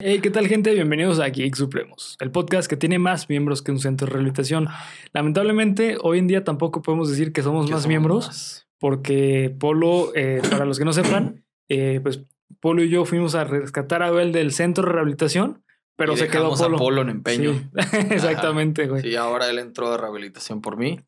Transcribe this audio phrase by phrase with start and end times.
[0.00, 0.72] Hey, ¿qué tal gente?
[0.74, 4.68] Bienvenidos a Geek Supremos, el podcast que tiene más miembros que un centro de rehabilitación.
[5.12, 8.68] Lamentablemente, hoy en día tampoco podemos decir que somos más somos miembros, más.
[8.78, 12.22] porque Polo, eh, para los que no sepan, eh, pues
[12.60, 15.64] Polo y yo fuimos a rescatar a Abel del centro de rehabilitación,
[15.96, 16.78] pero Y se quedó dejamos a Polo.
[16.78, 17.54] Polo en empeño.
[17.54, 19.02] Sí, exactamente, güey.
[19.02, 19.08] Sí.
[19.08, 21.00] Sí, ahora él entró a rehabilitación por mí.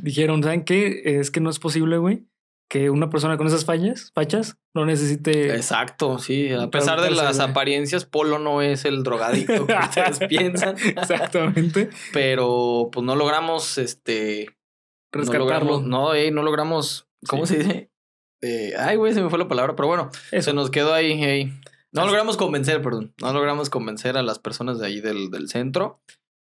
[0.00, 1.02] dijeron, ¿saben qué?
[1.04, 2.22] Es que no es posible, güey,
[2.70, 5.54] que una persona con esas fallas, fachas, no necesite...
[5.54, 6.52] Exacto, sí.
[6.52, 10.76] A pesar de las apariencias, Polo no es el drogadicto que ustedes piensan.
[10.78, 11.88] Exactamente.
[12.12, 14.46] Pero pues no logramos, este...
[15.14, 15.44] No Rescatarlo.
[15.46, 17.54] logramos, no, ey, no logramos, ¿cómo Sí.
[17.54, 17.90] se dice?
[18.42, 20.50] Eh, ay, güey, se me fue la palabra, pero bueno, Eso.
[20.50, 21.46] se nos quedó ahí.
[21.90, 23.14] No Así- logramos convencer, perdón.
[23.20, 26.02] No logramos convencer a las personas de ahí del, del centro.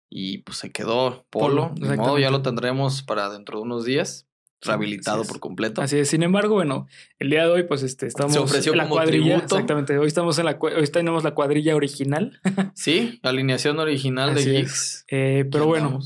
[0.09, 1.89] Y pues se quedó Polo, Polo.
[1.89, 4.29] De modo, ya lo tendremos para dentro de unos días.
[4.65, 5.83] Rehabilitado por completo.
[5.83, 6.09] Así es.
[6.09, 6.87] Sin embargo, bueno,
[7.19, 9.25] el día de hoy, pues este, estamos Se ofreció en la como cuadrilla.
[9.25, 9.57] tributo.
[9.57, 9.99] Exactamente.
[9.99, 12.41] Hoy estamos en la hoy tenemos la cuadrilla original.
[12.75, 14.57] Sí, alineación original Así de.
[14.59, 15.05] Geeks.
[15.09, 15.99] Eh, pero bueno,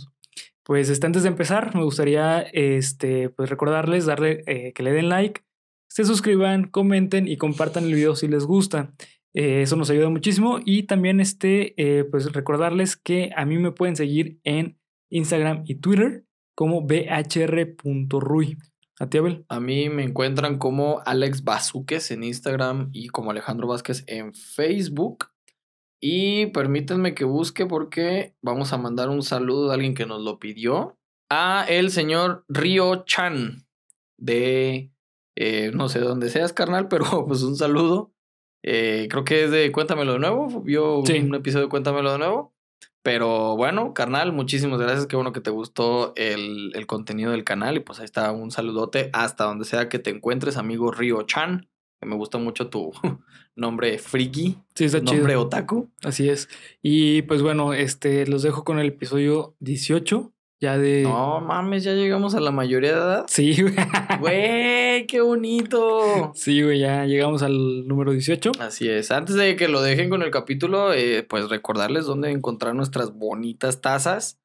[0.62, 5.08] pues este, antes de empezar, me gustaría este, pues recordarles, darle eh, que le den
[5.08, 5.42] like,
[5.88, 8.92] se suscriban, comenten y compartan el video si les gusta.
[9.34, 10.60] Eh, eso nos ayuda muchísimo.
[10.64, 11.74] Y también este,
[12.10, 14.78] pues recordarles que a mí me pueden seguir en
[15.10, 16.25] Instagram y Twitter
[16.56, 18.56] como bhr.ruy.
[18.98, 19.44] ¿A ti, Abel?
[19.48, 25.26] A mí me encuentran como Alex Bazuques en Instagram y como Alejandro Vázquez en Facebook.
[26.00, 30.38] Y permítanme que busque porque vamos a mandar un saludo a alguien que nos lo
[30.38, 30.98] pidió.
[31.30, 33.66] A el señor Río Chan
[34.18, 34.90] de
[35.36, 38.12] eh, no sé dónde seas, carnal, pero pues un saludo.
[38.62, 40.62] Eh, creo que es de Cuéntamelo de nuevo.
[40.62, 41.18] Vio Sí.
[41.18, 42.54] un episodio de Cuéntamelo de nuevo.
[43.06, 45.06] Pero bueno, carnal, muchísimas gracias.
[45.06, 47.76] Qué bueno que te gustó el, el contenido del canal.
[47.76, 51.68] Y pues ahí está un saludote hasta donde sea que te encuentres, amigo Río Chan.
[52.00, 52.90] Que me gusta mucho tu
[53.54, 55.12] nombre friki, Sí, está chido.
[55.14, 55.88] nombre otaku.
[56.02, 56.48] Así es.
[56.82, 60.32] Y pues bueno, este los dejo con el episodio 18.
[60.60, 61.02] Ya de.
[61.02, 63.24] No mames, ya llegamos a la mayoría de edad.
[63.28, 63.74] Sí, güey.
[64.20, 65.06] ¡Güey!
[65.06, 66.32] ¡Qué bonito!
[66.34, 68.52] Sí, güey, ya llegamos al número 18.
[68.58, 69.10] Así es.
[69.10, 73.82] Antes de que lo dejen con el capítulo, eh, pues recordarles dónde encontrar nuestras bonitas
[73.82, 74.40] tazas.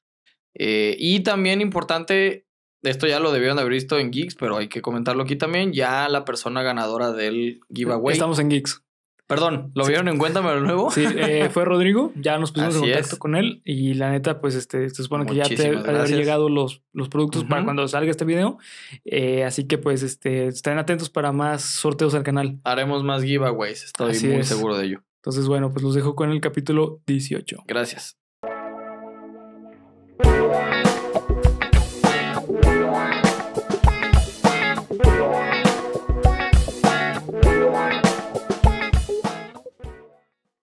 [0.53, 2.45] Eh, y también importante,
[2.83, 5.71] esto ya lo debieron de haber visto en Geeks, pero hay que comentarlo aquí también.
[5.71, 8.13] Ya la persona ganadora del giveaway.
[8.13, 8.83] Estamos en Geeks.
[9.31, 10.91] Perdón, ¿lo vieron en Cuéntame de nuevo?
[10.91, 12.11] Sí, eh, fue Rodrigo.
[12.15, 13.19] Ya nos pusimos en contacto es.
[13.19, 13.61] con él.
[13.63, 16.09] Y la neta, pues este, se supone que ya te gracias.
[16.11, 18.57] llegado los, los productos para cuando salga este video.
[19.05, 22.59] Eh, así que pues este, estén atentos para más sorteos al canal.
[22.65, 24.49] Haremos más giveaways, estoy Así muy es.
[24.49, 25.03] seguro de ello.
[25.21, 27.63] Entonces, bueno, pues los dejo con el capítulo 18.
[27.67, 28.17] Gracias.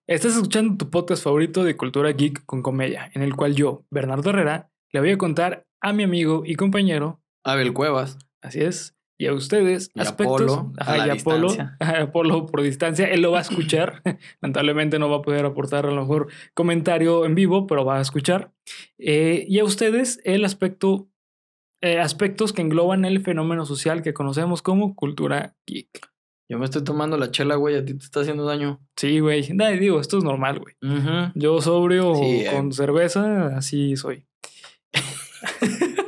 [0.09, 4.31] Estás escuchando tu podcast favorito de cultura geek con comedia, en el cual yo, Bernardo
[4.31, 8.17] Herrera, le voy a contar a mi amigo y compañero, Abel Cuevas.
[8.41, 10.41] así es, y a ustedes Y aspectos.
[10.41, 11.77] Polo, a la y a Polo, distancia.
[11.79, 14.01] ajá, a Polo por distancia, él lo va a escuchar.
[14.41, 18.01] Lamentablemente no va a poder aportar a lo mejor comentario en vivo, pero va a
[18.01, 18.51] escuchar.
[18.97, 21.11] Eh, y a ustedes el aspecto,
[21.83, 26.09] eh, aspectos que engloban el fenómeno social que conocemos como cultura geek.
[26.49, 28.81] Yo me estoy tomando la chela, güey, a ti te está haciendo daño.
[28.97, 29.49] Sí, güey.
[29.53, 30.75] Nah, digo, esto es normal, güey.
[31.35, 32.49] Yo sobrio Sí, eh.
[32.51, 34.27] con cerveza, así soy.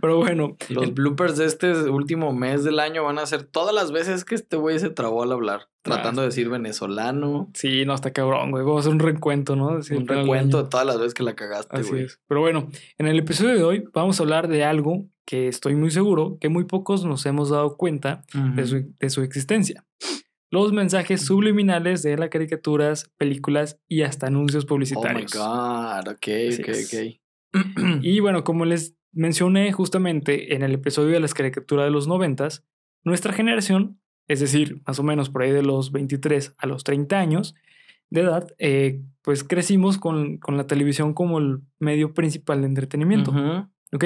[0.00, 3.92] Pero bueno, Los bloopers de este último mes del año van a ser todas las
[3.92, 7.50] veces que este güey se trabó al hablar, tratando de decir venezolano.
[7.54, 8.64] sí, no está cabrón, güey.
[8.64, 9.68] Vamos a hacer un recuento, ¿no?
[9.68, 12.06] Un recuento de todas las veces que la cagaste, güey.
[12.26, 12.68] Pero bueno,
[12.98, 16.48] en el episodio de hoy vamos a hablar de algo que estoy muy seguro que
[16.48, 18.24] muy pocos nos hemos dado cuenta
[18.54, 19.86] de su, de su existencia.
[20.50, 25.32] Los mensajes subliminales de las caricaturas, películas y hasta anuncios Oh my publicitarios.
[25.34, 26.94] god, ok, Así ok, es.
[27.52, 28.00] ok.
[28.02, 32.64] Y bueno, como les mencioné justamente en el episodio de las caricaturas de los noventas,
[33.04, 37.18] nuestra generación, es decir, más o menos por ahí de los 23 a los 30
[37.18, 37.54] años
[38.10, 43.30] de edad, eh, pues crecimos con, con la televisión como el medio principal de entretenimiento,
[43.32, 43.66] Ujú.
[43.92, 44.04] ¿ok?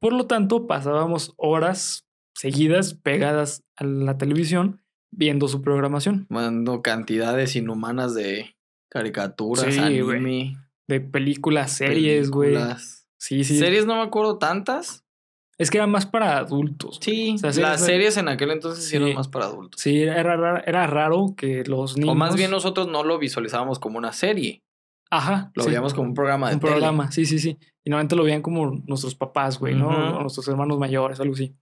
[0.00, 7.56] Por lo tanto, pasábamos horas seguidas pegadas a la televisión viendo su programación Mando cantidades
[7.56, 8.56] inhumanas de
[8.90, 9.80] caricaturas, Sí,
[10.88, 12.50] de películas, series, güey.
[12.54, 13.08] películas.
[13.18, 13.58] Sí, sí.
[13.58, 15.04] Series no me acuerdo tantas.
[15.58, 16.98] Es que era más para adultos.
[17.00, 19.80] Sí, O sea, series las series en aquel entonces sí eran más para adultos.
[19.80, 22.12] Sí, era, raro- era raro que los niños.
[22.12, 24.62] O más bien nosotros no lo visualizábamos como una serie,
[25.10, 25.52] Ajá.
[25.54, 26.72] lo sí, veíamos como un programa de un tele.
[26.72, 27.58] programa, sí, sí, sí.
[27.84, 29.88] Y normalmente lo veían como nuestros papás, güey, ¿no?
[29.88, 31.54] O nuestros hermanos mayores, algo así.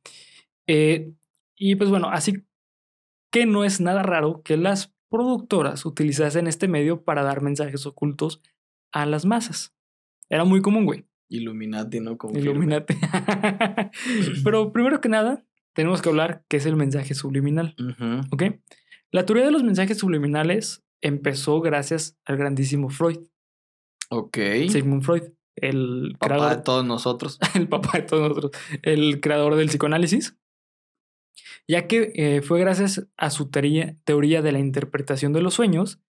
[0.66, 1.12] Eh,
[1.56, 2.44] y pues bueno, así
[3.30, 8.40] que no es nada raro que las productoras utilizasen este medio para dar mensajes ocultos
[8.92, 9.74] a las masas.
[10.28, 11.04] Era muy común, güey.
[11.28, 12.16] Illuminati, ¿no?
[12.16, 12.94] Como Illuminati.
[14.44, 15.44] Pero primero que nada,
[15.74, 17.74] tenemos que hablar qué es el mensaje subliminal,
[18.30, 18.44] ¿ok?
[19.10, 23.18] La teoría de los mensajes subliminales empezó gracias al grandísimo Freud,
[24.10, 24.38] Ok.
[24.68, 25.24] Sigmund Freud,
[25.56, 27.38] el Papá creador, de todos nosotros.
[27.54, 28.52] el papá de todos nosotros,
[28.82, 30.36] el creador del psicoanálisis,
[31.68, 36.00] ya que eh, fue gracias a su teoría, teoría de la interpretación de los sueños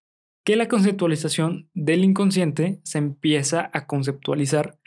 [0.46, 4.78] que la conceptualización del inconsciente se empieza a conceptualizar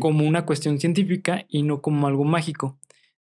[0.00, 2.78] como una cuestión científica y no como algo mágico.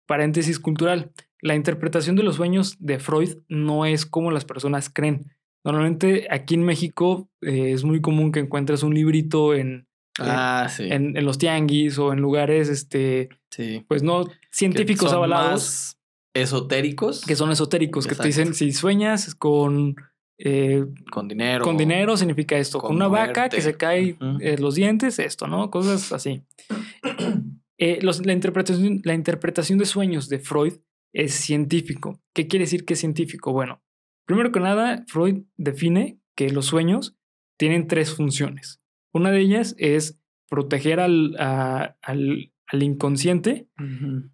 [0.05, 1.11] Paréntesis cultural.
[1.41, 5.33] La interpretación de los sueños de Freud no es como las personas creen.
[5.63, 10.83] Normalmente aquí en México eh, es muy común que encuentres un librito en, Ah, sí.
[10.89, 13.85] en, en los tianguis o en lugares, este, sí.
[13.87, 15.97] pues no científicos avalados,
[16.33, 17.23] esotéricos.
[17.25, 19.95] que son esotéricos, que te dicen si sueñas con,
[20.37, 21.63] eh, con dinero.
[21.63, 25.47] con dinero significa esto, con, con una vaca que se cae eh, los dientes, esto,
[25.47, 25.69] ¿no?
[25.71, 26.43] Cosas así.
[28.01, 30.73] Los- la, interpretación, la interpretación de sueños de Freud
[31.13, 32.19] es científico.
[32.35, 33.53] ¿Qué quiere decir que es científico?
[33.53, 33.81] Bueno,
[34.29, 37.17] primero que nada, Freud define que los sueños
[37.57, 38.79] tienen tres funciones.
[39.11, 43.67] Una de ellas es proteger al, a- al, al inconsciente,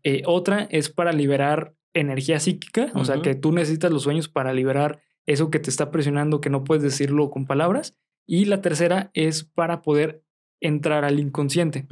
[0.03, 4.53] eh, otra es para liberar energía psíquica, o sea que tú necesitas los sueños para
[4.53, 7.97] liberar eso que te está presionando, que no puedes decirlo con palabras.
[8.27, 10.24] Y la tercera es para poder
[10.59, 11.88] entrar al inconsciente.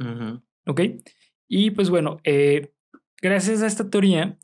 [0.66, 0.80] ¿ok?
[1.48, 2.72] Y pues bueno, eh,
[3.22, 4.36] gracias a esta teoría,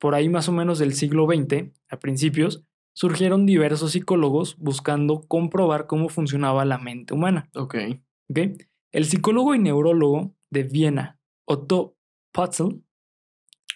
[0.00, 2.64] por ahí más o menos del siglo XX, a principios,
[2.96, 7.50] surgieron diversos psicólogos buscando comprobar cómo funcionaba la mente humana.
[7.54, 7.76] Ok.
[8.30, 8.38] ¿ok?
[8.90, 11.94] El psicólogo y neurólogo de Viena, Otto
[12.32, 12.82] Putzel,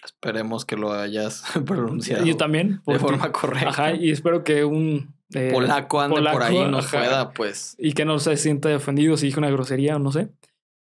[0.03, 2.25] Esperemos que lo hayas pronunciado.
[2.25, 3.69] yo también, De forma correcta.
[3.69, 6.97] ajá, y espero que un eh, polaco ande por ahí nos ajá.
[6.97, 7.75] pueda, pues.
[7.77, 10.29] y que no se sienta ofendido si dije una grosería o no sé.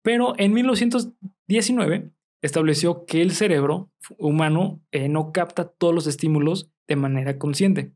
[0.04, 2.12] Pero en 1919
[2.44, 7.94] estableció que el cerebro humano eh, no capta todos los estímulos de manera consciente,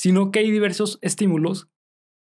[0.00, 1.68] sino que hay diversos estímulos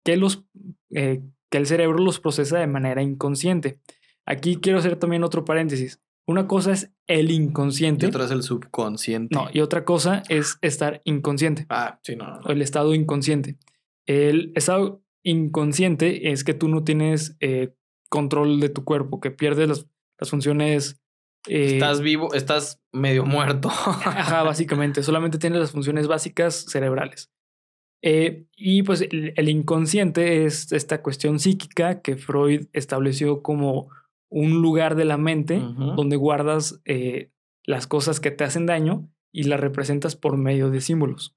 [0.03, 0.43] que, los,
[0.89, 1.21] eh,
[1.51, 3.79] que el cerebro los procesa de manera inconsciente.
[4.25, 5.99] Aquí quiero hacer también otro paréntesis.
[6.25, 8.07] Una cosa es el Y inconsciente.
[8.07, 9.35] otro es el subconsciente.
[9.35, 12.25] No, y otra cosa es estar inconsciente Ah, sí, no.
[12.27, 12.49] no, o no.
[12.49, 13.57] el estado inconsciente.
[14.07, 17.75] El estado inconsciente es que tú no tienes eh,
[18.09, 19.85] control de tu cuerpo, que pierdes las,
[20.19, 20.99] las funciones.
[21.47, 23.69] eh, Estás vivo, estás medio muerto.
[23.69, 27.29] Ajá, básicamente, solamente tienes las funciones básicas cerebrales.
[28.09, 33.89] Eh, y pues el, el inconsciente es esta cuestión psíquica que Freud estableció como
[34.29, 37.31] un lugar de la mente donde guardas eh,
[37.65, 41.35] las cosas que te hacen daño y las representas por medio de símbolos.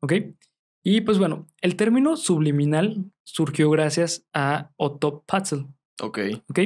[0.00, 0.12] ¿Ok?
[0.84, 5.66] Y pues bueno, el término subliminal surgió gracias a Otto Putzel.
[6.00, 6.20] Ok.
[6.48, 6.60] ¿Ok?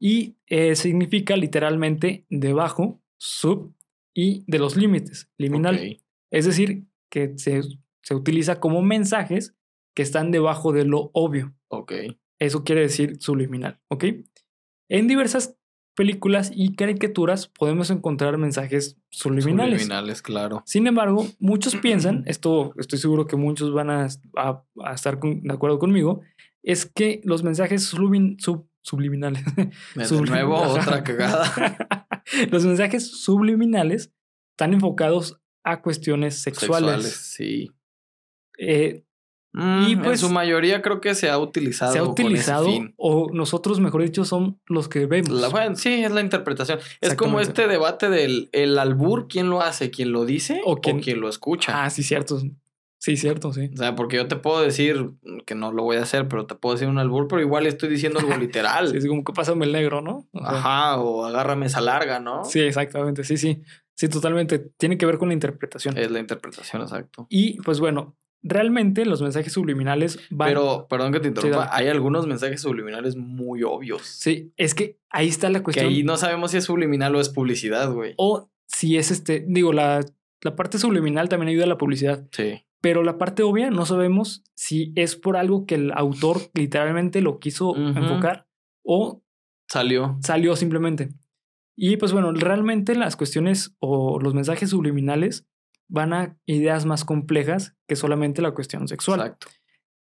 [0.00, 3.72] Y eh, significa literalmente debajo, sub
[4.12, 6.00] y de los límites, liminal.
[6.32, 7.62] Es decir, que se,
[8.02, 9.54] se utiliza como mensajes
[9.94, 11.54] que están debajo de lo obvio.
[11.68, 11.92] Ok.
[12.38, 14.04] Eso quiere decir subliminal, ¿ok?
[14.88, 15.56] En diversas
[15.96, 19.82] películas y caricaturas podemos encontrar mensajes subliminales.
[19.82, 20.62] Subliminales, claro.
[20.64, 25.42] Sin embargo, muchos piensan, esto estoy seguro que muchos van a, a- a estar con-
[25.42, 26.22] de acuerdo conmigo,
[26.62, 29.44] es que los mensajes sublin- sub- subliminales.
[29.94, 31.84] De nuevo, otra cagada.
[32.50, 34.12] los mensajes subliminales
[34.56, 37.02] están enfocados a cuestiones sexuales.
[37.04, 37.70] Sexuales, sí.
[38.60, 39.04] Eh,
[39.52, 41.92] Mm, Y en pues- su mayoría creo que se ha utilizado.
[41.92, 42.94] se ha con ese utilizado, fin.
[42.96, 45.28] o nosotros, mejor dicho, son los que vemos.
[45.40, 46.78] La- bueno, sí, es la interpretación.
[47.00, 49.90] Es como este debate del el albur, ¿quién lo hace?
[49.90, 51.82] ¿Quién lo dice O o quién- quién, lo escucha?
[51.82, 52.40] Ah, sí, cierto.
[52.98, 53.70] Sí, cierto, sí.
[53.74, 55.10] O sea, porque yo te puedo decir
[55.46, 57.88] que no lo voy a hacer, pero te puedo decir un albur, pero igual estoy
[57.88, 58.90] diciendo algo literal.
[58.92, 60.28] Sí, es como que pásame el negro, ¿no?
[60.30, 62.44] O sea, Ajá, o agárrame esa larga, ¿no?
[62.44, 63.62] Sí, exactamente, sí, sí.
[63.96, 64.60] Sí, totalmente.
[64.76, 65.98] Tiene que ver con la interpretación.
[65.98, 67.26] Es la interpretación, exacto.
[67.28, 70.48] Y pues bueno, realmente los mensajes subliminales van.
[70.48, 74.02] Pero, perdón que te interrumpa, hay algunos mensajes subliminales muy obvios.
[74.02, 75.86] Sí, es que ahí está la Que cuestión.
[75.88, 78.14] ahí no sabemos si es subliminal o es publicidad, güey.
[78.16, 80.00] O si es este, digo, la,
[80.42, 82.26] la parte subliminal también ayuda a la publicidad.
[82.32, 82.64] Sí.
[82.80, 87.38] Pero la parte obvia no sabemos si es por algo que el autor literalmente lo
[87.38, 87.80] quiso Ujú.
[87.98, 88.46] enfocar
[88.82, 89.22] o
[89.68, 90.16] Salió.
[90.22, 91.10] salió simplemente.
[91.76, 95.46] Y pues bueno, realmente las cuestiones o los mensajes subliminales
[95.90, 99.20] van a ideas más complejas que solamente la cuestión sexual.
[99.20, 99.48] Exacto.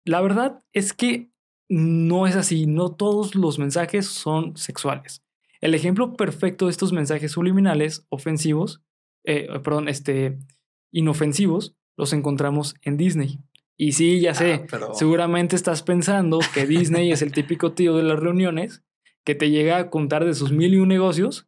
[0.04, 1.30] La verdad es que
[1.70, 5.22] no es así, no todos los mensajes son sexuales.
[5.60, 8.80] El ejemplo perfecto de estos mensajes subliminales ofensivos,
[9.24, 10.38] eh, perdón, este,
[10.92, 13.38] inofensivos, los encontramos en Disney.
[13.76, 17.96] Y sí, ya sé, Ah, pero- seguramente estás pensando que Disney es el típico tío
[17.96, 18.82] de las reuniones
[19.24, 21.47] que te llega a contar de sus mil y un negocios,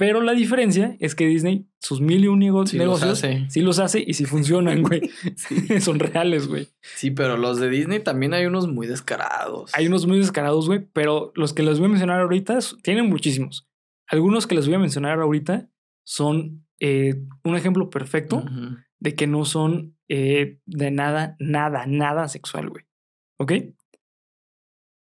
[0.00, 3.44] pero la diferencia es que Disney, sus mil y un nego- Sí los negocios, hace.
[3.50, 5.10] sí los hace y sí funcionan, güey.
[5.36, 5.78] Sí.
[5.82, 6.68] Son reales, güey.
[6.96, 9.70] Sí, pero los de Disney también hay unos muy descarados.
[9.74, 13.68] Hay unos muy descarados, güey, pero los que les voy a mencionar ahorita tienen muchísimos.
[14.08, 15.68] Algunos que les voy a mencionar ahorita
[16.06, 18.42] son eh, un ejemplo perfecto
[19.00, 22.84] de que no son eh, de nada, nada, nada sexual, güey.
[23.38, 23.52] ¿Ok?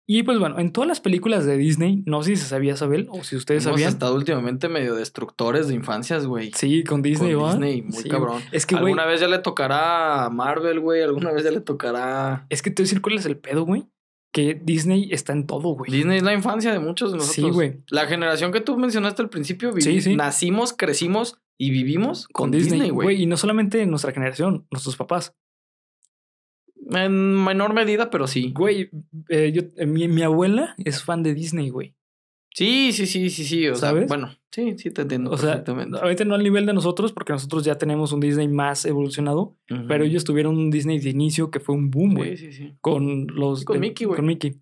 [0.08, 3.08] Y pues bueno, en todas las películas de Disney, no sé si se sabía, Sabel,
[3.10, 3.90] o si ustedes Hemos sabían.
[3.94, 6.52] estado últimamente medio destructores de infancias, güey.
[6.54, 7.50] Sí, con Disney, Con ¿va?
[7.54, 8.42] Disney, muy Sí, cabrón.
[8.52, 11.02] Es que, güey, Alguna vez ya le tocará a Marvel, güey.
[11.02, 12.46] Alguna vez ya le tocará.
[12.50, 13.86] es que te voy a decir cuál es el pedo, güey.
[14.32, 15.90] Que Disney está en todo, güey.
[15.90, 17.46] Disney es la infancia de muchos de nosotros.
[17.48, 17.78] Sí, güey.
[17.90, 20.16] La generación que tú mencionaste al principio, Sí, sí.
[20.16, 23.06] nacimos, crecimos y vivimos con, Con Disney, güey.
[23.06, 23.22] güey.
[23.24, 25.34] Y no solamente nuestra generación, nuestros papás.
[26.92, 28.52] En menor medida, pero sí.
[28.56, 28.90] Güey,
[29.30, 31.96] eh, yo, eh, mi, mi abuela es fan de Disney, güey.
[32.54, 33.68] Sí, sí, sí, sí, sí.
[33.68, 34.08] O ¿Sabes?
[34.08, 35.62] sea, bueno, sí, sí te entiendo O sea,
[36.02, 39.58] ahorita no al nivel de nosotros, porque nosotros ya tenemos un Disney más evolucionado,
[39.90, 42.38] pero ellos tuvieron un Disney de inicio que fue un boom, güey.
[42.38, 42.74] Sí, sí, sí.
[42.80, 44.16] con los Con de- Mickey, güey.
[44.16, 44.58] Con Mickey.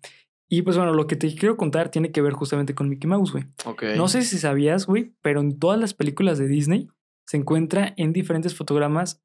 [0.48, 3.30] Y pues bueno, lo que te quiero contar tiene que ver justamente con Mickey Mouse,
[3.32, 3.44] güey.
[3.64, 3.84] Ok.
[3.96, 6.88] No sé si sabías, güey, pero en todas las películas de Disney
[7.26, 9.22] se encuentra en diferentes fotogramas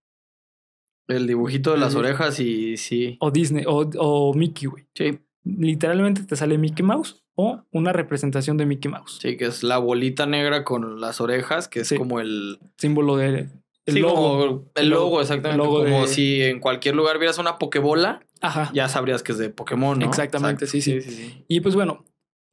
[1.09, 3.17] El dibujito de las orejas y sí.
[3.19, 4.85] o Disney o, o Mickey, güey.
[4.95, 9.19] Sí, Literalmente te sale Mickey Mouse o una representación de Mickey Mouse.
[9.21, 11.97] sí, que es la bolita negra con las orejas, que es Sí.
[11.97, 13.49] como el, Símbolo de
[13.85, 14.15] el sí, logo.
[14.15, 15.61] como el logo- exactamente.
[15.63, 18.69] el logo como de- si en cualquier lugar vieras una pokebola, Ajá.
[18.73, 20.05] ya sabrías que es de Pokémon, ¿no?
[20.05, 21.01] Exactamente, sí, sí.
[21.01, 21.45] sí, sí.
[21.47, 22.05] Y pues bueno,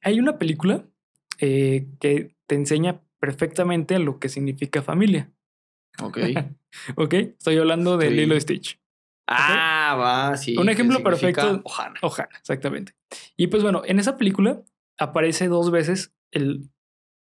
[0.03, 0.87] hay una película
[1.41, 5.31] eh, que te enseña perfectamente lo que significa familia.
[6.03, 6.19] Ok.
[6.97, 7.15] ¿Ok?
[7.15, 8.11] Estoy hablando de.
[8.11, 8.81] Lilo Stitch.
[9.27, 10.57] ah, va, sí.
[10.57, 11.63] Un ejemplo perfecto.
[11.65, 11.99] Ohana.
[12.03, 12.93] Ohana, exactamente.
[13.37, 14.63] Y pues bueno, en esa película
[14.99, 16.71] aparece dos veces el,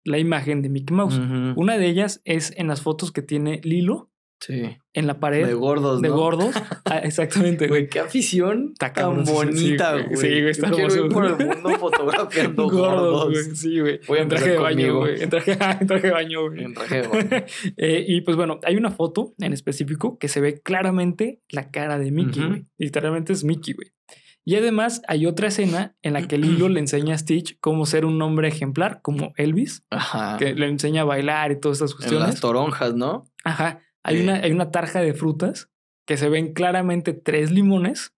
[0.03, 1.19] la imagen de Mickey Mouse.
[1.55, 4.10] Una de ellas es en las fotos que tiene Lilo
[4.41, 4.75] Sí.
[4.93, 6.15] en la pared De gordos, de ¿no?
[6.15, 6.55] gordos.
[6.85, 7.87] Ah, exactamente, güey.
[7.87, 10.17] Qué afición Está tan bonita, güey.
[10.17, 13.55] Sí, güey, está Yo quiero ir por el mundo fotografiando Gordos, güey.
[13.55, 13.99] Sí, güey.
[14.07, 15.21] Voy a En traje de baño, güey.
[15.21, 16.63] En traje, en traje de baño, güey.
[16.65, 17.45] En traje de baño.
[17.77, 21.97] Eh, y pues bueno, hay una foto en específico que se ve claramente la cara
[21.99, 22.65] de Mickey, güey.
[22.77, 23.91] Literalmente es Mickey, güey.
[24.43, 28.05] Y además hay otra escena en la que Lilo le enseña a Stitch cómo ser
[28.05, 30.37] un hombre ejemplar, como Elvis, Ajá.
[30.37, 32.27] que le enseña a bailar y todas estas en cuestiones.
[32.27, 33.25] las toronjas, ¿no?
[33.43, 33.81] Ajá.
[34.03, 34.23] Hay, Sí.
[34.23, 35.69] una, hay una tarja de frutas
[36.07, 38.13] que se ven claramente tres limones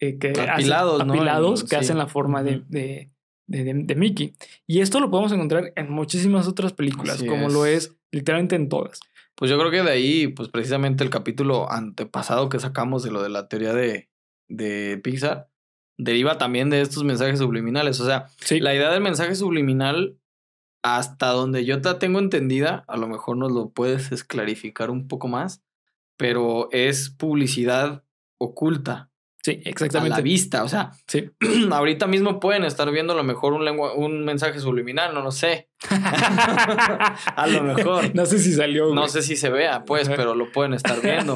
[0.00, 1.12] eh, que hacen- Apilados, ¿no?
[1.14, 1.80] apilados En- que sí.
[1.80, 3.10] hacen la forma de, de,
[3.46, 4.34] de- de- de Mickey.
[4.66, 7.52] Y esto lo podemos encontrar en muchísimas otras películas, Así como es.
[7.52, 8.98] lo es literalmente en todas.
[9.36, 13.22] Pues yo creo que de ahí, pues precisamente el capítulo antepasado que sacamos de lo
[13.22, 14.08] de la teoría de,
[14.48, 15.48] de Pixar,
[15.98, 18.00] deriva también de estos mensajes subliminales.
[18.00, 20.16] O sea, Sí, la idea del mensaje subliminal,
[20.82, 25.28] hasta donde yo la tengo entendida, a lo mejor nos lo puedes esclarificar un poco
[25.28, 25.62] más,
[26.16, 28.04] pero es publicidad
[28.38, 29.10] oculta
[29.44, 30.16] sí, a exactamente.
[30.16, 30.64] la vista.
[30.64, 31.30] O sea, Sí.
[31.70, 35.30] ahorita mismo pueden estar viendo a lo mejor un, lengua, un mensaje subliminal, no lo
[35.30, 35.68] sé.
[35.90, 38.14] a lo mejor.
[38.14, 38.94] No sé si salió.
[38.94, 40.16] No sé si se vea, pues, Ajá.
[40.16, 41.34] pero lo pueden estar viendo.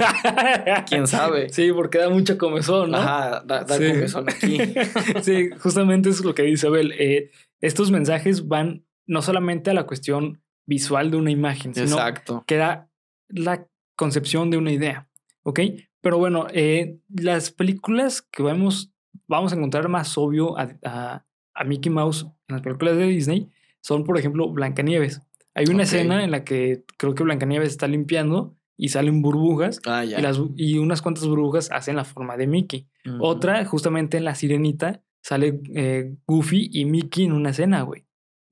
[0.88, 1.48] ¿Quién sabe?
[1.50, 2.98] Sí, porque da mucha comezón, ¿no?
[2.98, 3.88] Ajá, da, da Sí.
[3.88, 4.58] comezón aquí.
[5.22, 6.92] sí, justamente es lo que dice Abel.
[6.98, 12.44] Eh, estos mensajes van no solamente a la cuestión visual de una imagen, sino Exacto.
[12.46, 12.88] que da
[13.28, 15.08] la concepción de una idea,
[15.42, 15.60] ¿ok?
[16.00, 18.92] Pero bueno, eh, las películas que vamos,
[19.26, 23.48] vamos a encontrar más obvio a, a- a Mickey Mouse en las películas de Disney
[23.80, 25.22] son, por ejemplo, Blancanieves.
[25.54, 30.04] Hay una escena en la que creo que Blancanieves está limpiando y salen burbujas Ah,
[30.04, 32.86] y, las, y unas cuantas burbujas hacen la forma de Mickey.
[33.20, 38.04] Otra, justamente en La Sirenita, sale eh, Goofy y Mickey en una escena, güey.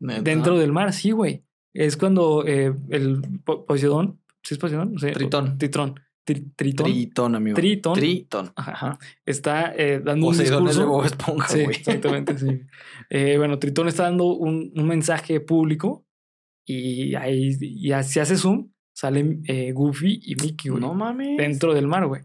[0.04, 0.22] ¿Neta?
[0.22, 1.44] Dentro del mar, sí, güey.
[1.72, 4.92] Es cuando eh, el Po- Poseidón, ¿sí es Poseidón?
[4.92, 5.58] No sé, Tritón.
[5.58, 5.94] Tritón.
[6.26, 6.86] Tri- Tritón.
[6.86, 7.54] Tritón, amigo.
[7.56, 7.94] Tritón.
[7.94, 8.52] Tritón.
[8.56, 8.98] Ajá.
[9.26, 10.88] Está eh, dando un Poseidón es de discurso.
[10.88, 11.76] Bob Esponja, Sí, güey.
[11.76, 12.60] exactamente, sí.
[13.10, 16.06] Eh, bueno, Tritón está dando un, un mensaje público
[16.66, 20.80] y ahí y se hace zoom, salen eh, Goofy y Mickey, güey.
[20.80, 21.36] No mames.
[21.36, 22.22] dentro del mar, güey.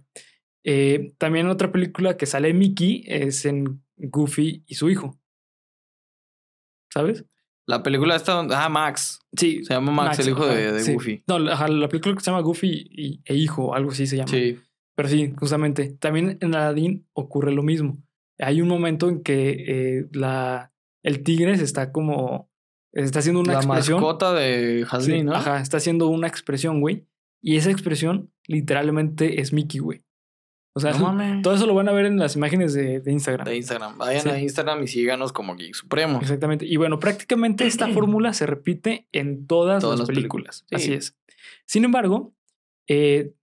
[1.17, 5.19] También otra película que sale Mickey es en Goofy y su hijo.
[6.93, 7.25] ¿Sabes?
[7.69, 8.55] La película está donde.
[8.55, 9.19] Ah, Max.
[9.37, 9.63] Sí.
[9.63, 10.93] Se llama Max, el hijo de, ajá, de sí.
[10.93, 11.23] Goofy.
[11.27, 14.27] No, la, la película que se llama Goofy y, e hijo, algo así se llama.
[14.31, 14.57] Sí.
[14.95, 15.95] Pero sí, justamente.
[15.99, 18.01] También en Aladdin ocurre lo mismo.
[18.39, 20.73] Hay un momento en que eh, la,
[21.03, 22.49] el tigre se está como.
[22.91, 23.97] Está haciendo una la expresión.
[24.01, 25.35] mascota de Sí, Hasbin, ¿no?
[25.35, 27.05] Ajá, está haciendo una expresión, güey.
[27.39, 30.01] Y esa expresión literalmente es Mickey, güey.
[30.73, 33.45] O sea, No todo eso lo van a ver en las imágenes de, de Instagram.
[33.45, 33.97] De Instagram.
[33.97, 34.29] Vayan Sí.
[34.29, 36.19] a Instagram y síganos como Geek Supremo.
[36.21, 36.65] Exactamente.
[36.65, 40.63] Y bueno, prácticamente esta fórmula se repite en todas, Todas las, las películas.
[40.63, 40.65] películas.
[40.69, 40.75] Sí.
[40.75, 41.17] Así es.
[41.65, 42.33] Sin embargo,
[42.87, 43.33] eh,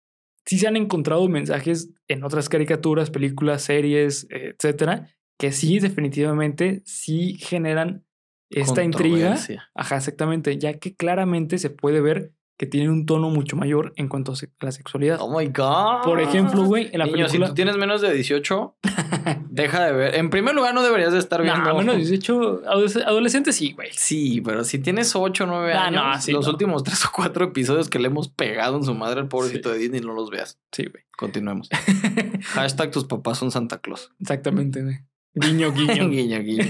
[0.45, 7.37] sí se han encontrado mensajes en otras caricaturas, películas, series, etcétera, que sí, definitivamente, sí
[7.40, 8.04] generan
[8.50, 9.37] esta intriga.
[9.75, 14.08] Ajá, exactamente, ya que claramente se puede ver que tienen un tono mucho mayor en
[14.08, 14.34] cuanto a
[14.64, 15.18] la sexualidad.
[15.20, 16.02] Oh my God.
[16.04, 17.46] Por ejemplo, güey, en la Niño, película.
[17.46, 18.76] si tú tienes menos de 18,
[19.50, 20.14] deja de ver.
[20.14, 21.60] En primer lugar, no deberías de estar viendo.
[21.62, 23.88] No, menos de 18, adolesc- adolescentes sí, güey.
[23.92, 26.52] Sí, pero si tienes 8 o 9 Ah, años, no, sí, los no.
[26.52, 29.78] últimos 3 o 4 episodios que le hemos pegado en su madre al pobrecito de
[29.78, 30.58] Disney, no los veas.
[30.72, 31.04] Sí, güey.
[31.16, 31.68] Continuemos.
[32.54, 34.12] Hashtag tus papás son Santa Claus.
[34.20, 34.96] Exactamente, güey.
[35.34, 36.08] Guiño, guiño.
[36.10, 36.64] guiño, guiño.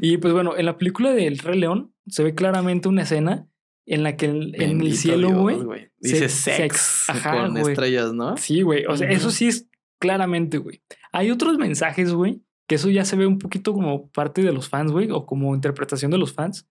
[0.00, 3.46] y pues bueno, en la película del Rey León se ve claramente una escena
[3.88, 5.56] en la que el- en el cielo, güey.
[6.00, 6.76] Dice se- sex,
[7.06, 7.10] sex.
[7.10, 8.36] Ajá, con estrellas, ¿no?
[8.36, 8.84] Sí, güey.
[8.86, 9.68] O sea, eso sí es
[10.00, 10.82] claramente, güey.
[11.12, 14.68] Hay otros mensajes, güey, que eso ya se ve un poquito como parte de los
[14.68, 16.68] fans, güey, o como interpretación de los fans.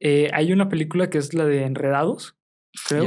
[0.00, 2.36] Eh, hay una película que es la de Enredados,
[2.88, 3.04] creo.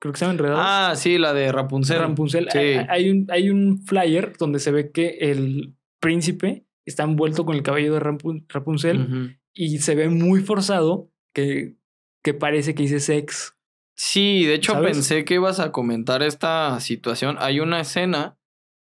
[0.00, 0.60] Creo que se llama Enredados.
[0.64, 1.98] Ah, sí, la de Rapunzel.
[1.98, 2.48] Rapunzel.
[2.52, 2.58] Sí.
[2.58, 7.56] Hay, hay un, hay un flyer donde se ve que el príncipe está envuelto con
[7.56, 11.74] el cabello de Rapu- Rapunzel y se ve muy forzado que,
[12.28, 13.56] que parece que dice sex.
[13.96, 14.92] Sí, de hecho ¿Sabes?
[14.92, 17.36] pensé que ibas a comentar esta situación.
[17.38, 18.36] Hay una escena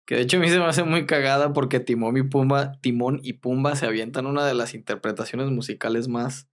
[0.07, 3.19] que de hecho a mí se me hace muy cagada porque Timón y Pumba, Timón
[3.23, 6.47] y Pumba se avientan una de las interpretaciones musicales más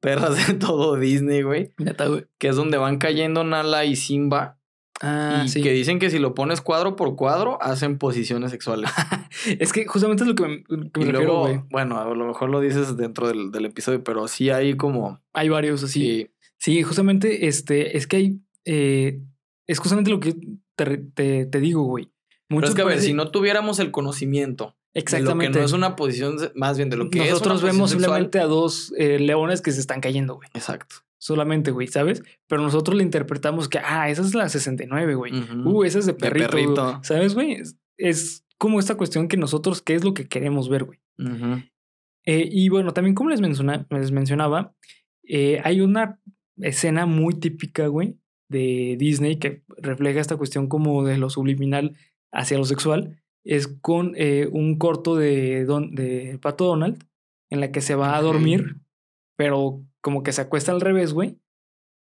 [0.00, 1.74] perras de todo Disney, güey.
[1.76, 2.24] Neta, güey.
[2.38, 4.58] Que es donde van cayendo Nala y Simba.
[5.02, 5.62] Ah, y sí.
[5.62, 8.90] que dicen que si lo pones cuadro por cuadro, hacen posiciones sexuales.
[9.58, 12.26] Es que justamente es lo que me, que me y refiero, luego, bueno, a lo
[12.26, 15.20] mejor lo dices dentro del, del episodio, pero sí hay como.
[15.32, 16.00] Hay varios así.
[16.00, 16.30] Sí.
[16.58, 19.20] Sí, justamente, este, es que hay, eh,
[19.66, 20.36] es justamente lo que
[20.76, 22.04] te, te, te digo, güey.
[22.28, 25.58] Pero Muchos es que a ver, si no tuviéramos el conocimiento de lo exactamente, que
[25.58, 28.20] no es una posición, más bien de lo que es una nosotros vemos posición sexual.
[28.20, 30.48] simplemente a dos eh, leones que se están cayendo, güey.
[30.54, 30.96] Exacto.
[31.22, 32.20] Solamente, güey, ¿sabes?
[32.48, 35.32] Pero nosotros le interpretamos que, ah, esa es la 69, güey.
[35.64, 36.50] Uh, esa es de perrito.
[36.50, 36.64] güey.
[36.64, 37.00] perrito.
[37.04, 37.52] ¿Sabes, güey?
[37.52, 40.98] Es, es como esta cuestión que nosotros, ¿qué es lo que queremos ver, güey?
[41.18, 41.62] Ujú.
[42.26, 44.74] Eh, y bueno, también como les, menciona- les mencionaba,
[45.22, 46.18] eh, hay una
[46.56, 48.16] escena muy típica, güey,
[48.48, 51.96] de Disney que refleja esta cuestión como de lo subliminal
[52.32, 53.22] hacia lo sexual.
[53.44, 57.04] Es con eh, un corto de, Don, de Pato Donald
[57.48, 58.76] en la que se va a dormir,
[59.36, 61.38] pero como que se acuesta al revés, güey,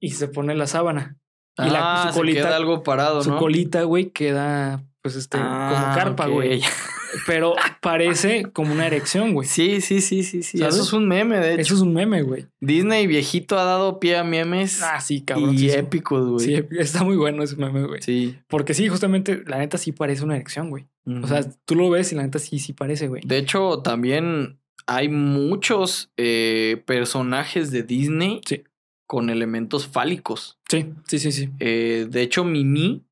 [0.01, 1.17] y se pone la sábana.
[1.57, 3.37] Y la- ah, su se colita- queda algo parado, Su ¿no?
[3.37, 6.61] colita, güey, queda pues este como Ah, carpa, güey.
[7.27, 9.45] Pero parece como una erección, güey.
[9.47, 10.59] Sí, sí, sí, sí, sí.
[10.59, 10.75] ¿Sabes?
[10.75, 11.61] Eso es un meme, de hecho.
[11.61, 12.47] Eso es un meme, güey.
[12.61, 15.55] Disney viejito ha dado pie a memes Ah, sí, cabrón.
[15.57, 16.45] y épicos, güey.
[16.45, 18.01] Sí, está muy bueno ese meme, güey.
[18.01, 18.37] Sí.
[18.47, 20.87] Porque sí, justamente, la neta sí parece una erección, güey.
[21.21, 23.23] O sea, tú lo ves y la neta sí, sí parece, güey.
[23.25, 24.60] de hecho, también
[24.95, 28.63] hay muchos eh, personajes de Disney Sí.
[29.07, 30.59] con elementos fálicos.
[30.69, 31.49] Sí, sí, sí, sí.
[31.59, 33.03] Eh, de hecho, Mimi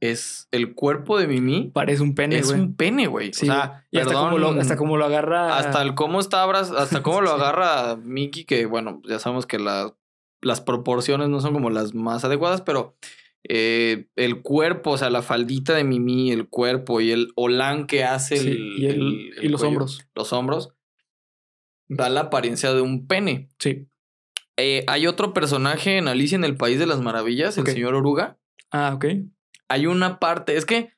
[0.00, 1.70] es el cuerpo de Mimi.
[1.72, 3.32] Parece un pene, es un pene, güey.
[3.32, 5.56] Sí, o sea, y hasta como, lo, perdón, hasta como lo agarra.
[5.56, 9.58] hasta el cómo está abraz- hasta cómo lo agarra Mickey, que bueno, ya sabemos que
[9.58, 9.94] la-
[10.42, 12.96] las proporciones no son como las más adecuadas, pero
[13.48, 18.04] eh, el cuerpo, o sea, la faldita de Mimi, el cuerpo y el olán que
[18.04, 20.06] hace Sí, el, y, el- el- el y los cuello, hombros.
[20.14, 20.74] los hombros,
[21.88, 23.50] da la apariencia de un pene.
[23.58, 23.86] Sí.
[24.56, 28.38] Eh, hay otro personaje en Alicia en el País de las Maravillas, el señor Oruga.
[28.70, 29.06] Ah, ok.
[29.68, 30.92] Hay una parte, es que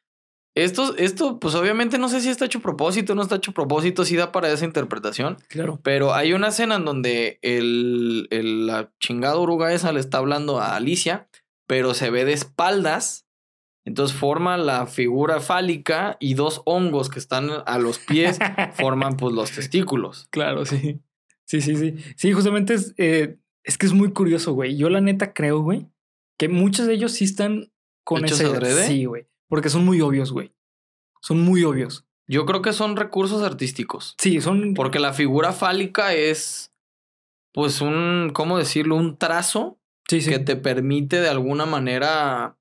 [0.55, 3.55] esto, esto, pues obviamente no sé si está hecho a propósito, no está hecho a
[3.55, 5.37] propósito, sí da para esa interpretación.
[5.49, 5.81] Claro.
[5.83, 10.59] Pero hay una escena en donde el, el- la chingada oruga esa le está hablando
[10.61, 11.29] a Alicia,
[11.66, 13.26] pero se ve de espaldas.
[13.87, 18.38] Entonces forma la figura fálica y dos hongos que están a los pies
[18.75, 20.27] forman pues los testículos.
[20.31, 21.01] Claro, sí.
[21.44, 21.94] Sí, sí, sí.
[22.16, 24.77] Sí, justamente es, eh, es que es muy curioso, güey.
[24.77, 25.87] Yo la neta creo, güey,
[26.37, 27.70] que muchos de ellos sí están
[28.05, 28.51] con ¿Hechos ese...
[28.51, 28.87] adrede?
[28.88, 29.29] Sí, güey.
[29.49, 30.53] Porque son muy obvios, güey.
[31.22, 32.05] Son muy obvios.
[32.27, 34.16] Yo creo que son recursos artísticos.
[34.18, 34.75] Sí, son...
[34.75, 36.72] Porque la figura fálica es
[37.53, 38.96] pues un, ¿cómo decirlo?
[38.96, 40.31] Un trazo Sí, sí.
[40.31, 42.59] que te permite de alguna manera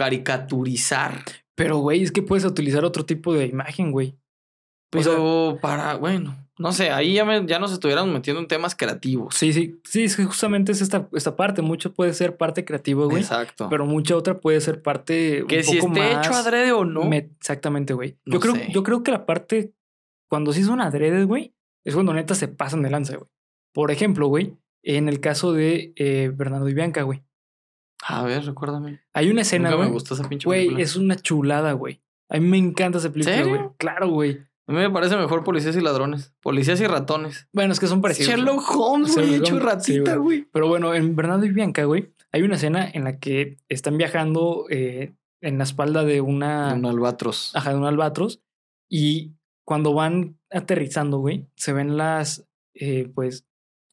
[0.00, 1.22] caricaturizar.
[1.54, 4.16] Pero, güey, es que puedes utilizar otro tipo de imagen, güey.
[4.94, 8.48] O sea, Pero para, bueno, no sé, ahí ya, me- ya nos estuviéramos metiendo en
[8.48, 9.34] temas creativos.
[9.36, 9.80] sí, sí.
[9.84, 11.62] Sí, es que justamente es esta, esta parte.
[11.62, 13.22] Mucho puede ser parte creativa, güey.
[13.22, 13.68] Exacto.
[13.68, 16.26] Pero mucha otra puede ser parte que un si poco esté más...
[16.26, 17.04] hecho adrede o no.
[17.04, 18.16] me- Exactamente, güey.
[18.24, 18.68] No yo, creo, sé.
[18.72, 19.72] yo creo que la parte...
[20.28, 23.28] Cuando sí son adredes, güey, es cuando neta se pasan de lanza, güey.
[23.72, 27.22] Por ejemplo, güey, en el caso de eh, Bernardo y Bianca, güey.
[28.02, 29.00] A ver, recuérdame.
[29.12, 29.88] Hay una escena, güey.
[29.88, 32.00] me gustó esa pinche Güey, es una chulada, güey.
[32.28, 33.60] A mí me encanta esa película, güey.
[33.76, 34.40] Claro, güey.
[34.66, 36.32] A mí me parece mejor policías y ladrones.
[36.40, 37.48] Policías y ratones.
[37.52, 38.30] Bueno, es que son parecidos.
[38.30, 40.46] Sherlock Holmes, güey, hecho ratita, güey.
[40.52, 44.66] Pero bueno, en Bernardo y Bianca, güey, hay una escena en la que están viajando
[44.70, 47.50] eh, en la espalda de una, Un albatros.
[47.56, 48.42] ajá, de un albatros
[48.88, 49.32] y
[49.64, 53.46] cuando van aterrizando, güey, se ven las, eh, pues,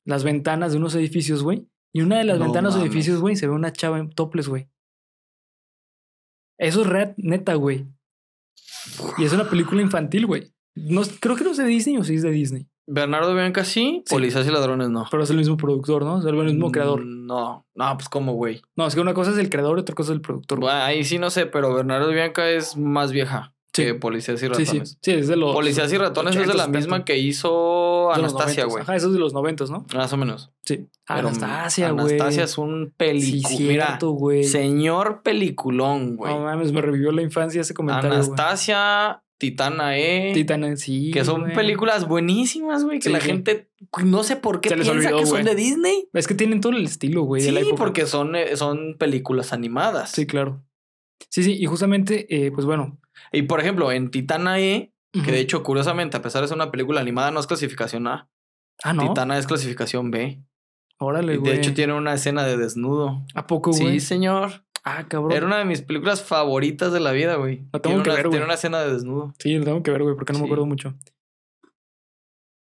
[0.05, 1.67] las ventanas de unos edificios, güey.
[1.93, 4.47] Y una de las No ventanas de edificios, güey, se ve una chava en topless,
[4.47, 4.67] güey.
[6.59, 7.85] Eso es red, neta, güey.
[9.17, 10.51] Y es una película infantil, güey.
[10.75, 12.67] No, creo que no es de Disney o sí es de Disney.
[12.89, 14.13] Bernardo Bianca sí, Sí.
[14.15, 15.05] policías y ladrones no.
[15.11, 16.19] Pero es el mismo productor, ¿no?
[16.19, 17.03] Es el mismo creador.
[17.03, 18.61] Mm, No, no, pues como, güey.
[18.75, 20.59] No, es que una cosa es el creador y otra cosa es el productor.
[20.59, 20.71] güey.
[20.71, 23.53] Bueno, ahí sí no sé, pero Bernardo Bianca es más vieja
[23.85, 23.93] Sí.
[23.93, 24.69] policías y ratones.
[24.69, 24.97] sí.
[25.01, 25.53] Sí, es de los.
[25.53, 27.05] Policías y ratones es de 80, la misma 70.
[27.05, 28.69] que hizo Anastasia, 90s.
[28.69, 28.81] güey.
[28.83, 29.85] Ajá, eso es de los noventas, ¿no?
[29.95, 30.51] Más o menos.
[30.65, 30.87] Sí.
[31.07, 32.05] Pero Anastasia, güey.
[32.15, 33.97] Anastasia es un película.
[34.01, 34.43] Güey.
[34.43, 36.33] señor peliculón, güey.
[36.33, 38.11] No mames, me revivió la infancia ese comentario.
[38.13, 40.31] Anastasia, Titana E.
[40.33, 41.11] Titana, sí.
[41.11, 42.99] que son películas buenísimas, güey.
[42.99, 43.27] Que Sí, la sí.
[43.27, 43.69] gente
[44.03, 46.09] no sé por qué Se piensa olvidó, que son de Disney.
[46.13, 47.83] Es que tienen todo el estilo, güey, de la Sí, época.
[47.83, 50.11] porque son, eh, son películas animadas.
[50.11, 50.63] Sí, claro.
[51.29, 52.97] Sí, sí, y justamente, eh, pues bueno.
[53.31, 56.69] Y por ejemplo, en Titana E, que de hecho, curiosamente, a pesar de ser una
[56.71, 58.29] película animada, no es clasificación A.
[58.83, 59.07] Ah, no.
[59.07, 60.43] Titana es clasificación B.
[60.99, 61.51] Órale, Y güey.
[61.53, 63.25] de hecho, tiene una escena de desnudo.
[63.35, 63.99] ¿A poco, güey?
[63.99, 64.63] Sí, señor.
[64.83, 65.31] Ah, cabrón.
[65.33, 67.63] Era una de mis películas favoritas de la vida, güey.
[67.73, 68.31] La tengo Tiene que una- ver, güey.
[68.31, 69.33] Tiene una escena de desnudo.
[69.39, 70.93] Sí, lo tengo que ver, güey, porque no me acuerdo mucho.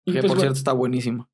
[0.05, 1.29] Que pues, por bueno, cierto está buenísima.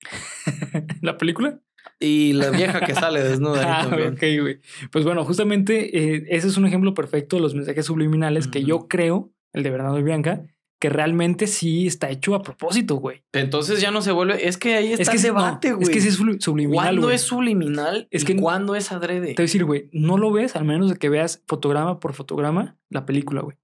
[1.02, 1.60] ¿La película?
[2.00, 4.12] Y la vieja que sale desnuda ahí Ah, también.
[4.14, 4.60] ok, güey.
[4.92, 8.86] Pues bueno, justamente eh, ese es un ejemplo perfecto de los mensajes subliminales que yo
[8.88, 10.42] creo, el de Bernardo y Bianca,
[10.80, 13.24] que realmente sí está hecho a propósito, güey.
[13.32, 14.46] Entonces ya no se vuelve.
[14.46, 15.88] Es que ahí está Es que el debate, no, güey.
[15.88, 17.16] Es que sí es subli- subliminal, ¿Cuándo güey.
[17.16, 19.28] es subliminal Es y que- cuándo es adrede?
[19.28, 22.12] Te voy a decir, güey, no lo ves al menos de que veas fotograma por
[22.12, 23.56] fotograma la película, güey.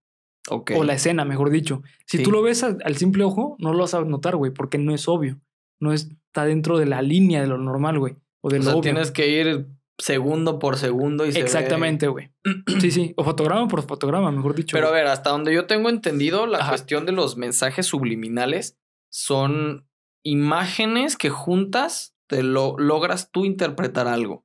[0.50, 0.72] Ok.
[0.76, 1.82] O la escena, mejor dicho.
[2.04, 2.24] Si Sí.
[2.24, 5.06] tú lo ves al simple ojo, no lo vas a notar, güey, porque no es
[5.06, 5.38] obvio.
[5.80, 8.14] No está dentro de la línea de lo normal, güey.
[8.44, 8.82] O de O lo sea, obvio.
[8.82, 9.66] tienes que ir
[9.98, 12.30] segundo por segundo y se Exactamente, güey.
[12.80, 13.14] Sí, sí.
[13.16, 14.76] O fotograma por fotograma, mejor dicho.
[14.76, 16.70] Pero a ver, hasta donde yo tengo entendido, la Ajá.
[16.70, 18.76] cuestión de los mensajes subliminales
[19.10, 19.88] son
[20.24, 24.44] imágenes que juntas te lo logras tú interpretar algo.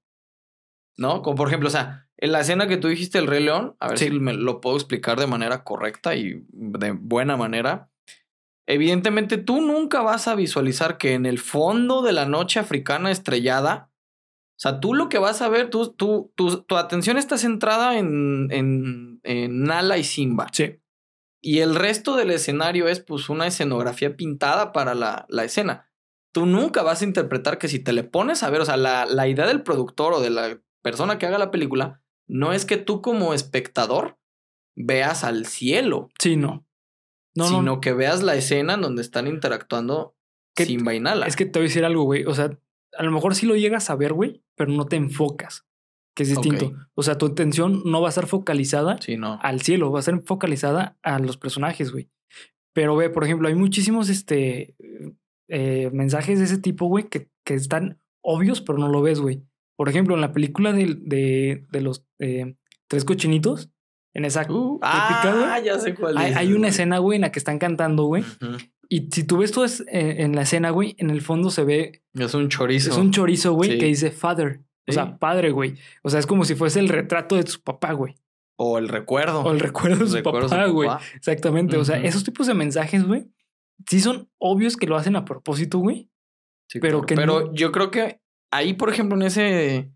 [0.97, 1.21] ¿No?
[1.21, 3.87] Como por ejemplo, o sea, en la escena que tú dijiste el Rey León, a
[3.89, 4.05] ver Sí.
[4.09, 7.89] si me lo puedo explicar de manera correcta y de buena manera.
[8.67, 13.88] Evidentemente, tú nunca vas a visualizar que en el fondo de la noche africana estrellada,
[14.59, 17.97] o sea, tú lo que vas a ver, tú, tú, tu, tu atención está centrada
[17.97, 20.47] en, en, en Nala y Simba.
[20.51, 20.81] Sí.
[21.41, 25.89] Y el resto del escenario es pues una escenografía pintada para la, la escena.
[26.33, 29.05] Tú nunca vas a interpretar que si te le pones a ver, o sea, la,
[29.05, 32.75] la idea del productor o de la persona que haga la película no es que
[32.75, 34.19] tú como espectador
[34.75, 36.67] veas al cielo, Sí, no.
[37.33, 37.79] No, sino no.
[37.79, 40.17] que veas la escena en donde están interactuando
[40.57, 41.27] Simba y Nala.
[41.27, 42.25] Es que te voy a decir algo, güey.
[42.25, 42.59] O sea,
[42.99, 45.65] a lo mejor sí lo llegas a ver, güey, pero no te enfocas,
[46.15, 46.73] que es distinto.
[46.95, 49.39] O sea, tu atención no va a estar focalizada Sí, no.
[49.41, 52.09] al cielo, va a ser focalizada a los personajes, güey.
[52.73, 54.75] Pero ve, por ejemplo, hay muchísimos este,
[55.47, 59.43] eh, mensajes de ese tipo, güey, que, que están obvios, pero no lo ves, güey.
[59.77, 62.55] Por ejemplo, en la película de, de, de los eh,
[62.89, 63.69] tres cochinitos,
[64.13, 67.21] en esa Uh, típica, ah, ya sé cuál hay, dices, hay una escena, güey, en
[67.21, 68.23] la que están cantando, güey.
[68.91, 71.63] Y si tú ves todo es, eh, en la escena, güey, en el fondo se
[71.63, 72.89] ve, Es un chorizo.
[72.91, 73.77] es un chorizo, güey, Sí.
[73.77, 74.61] que dice father.
[74.87, 75.75] O sea, padre, güey.
[76.01, 78.15] O sea, es como si fuese el retrato de su papá, güey.
[78.61, 79.41] o el recuerdo.
[79.43, 80.89] O el recuerdo de su recuerdo papá, güey.
[81.15, 81.77] Exactamente.
[81.77, 83.27] O sea, esos tipos de mensajes, güey,
[83.87, 86.09] sí son obvios que lo hacen a propósito, güey.
[86.67, 87.05] Sí, Pero claro.
[87.05, 88.19] que Pero no- yo creo que
[88.51, 89.91] ahí, por ejemplo, en ese,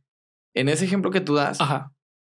[0.53, 1.93] en ese ejemplo que tú das, Ajá.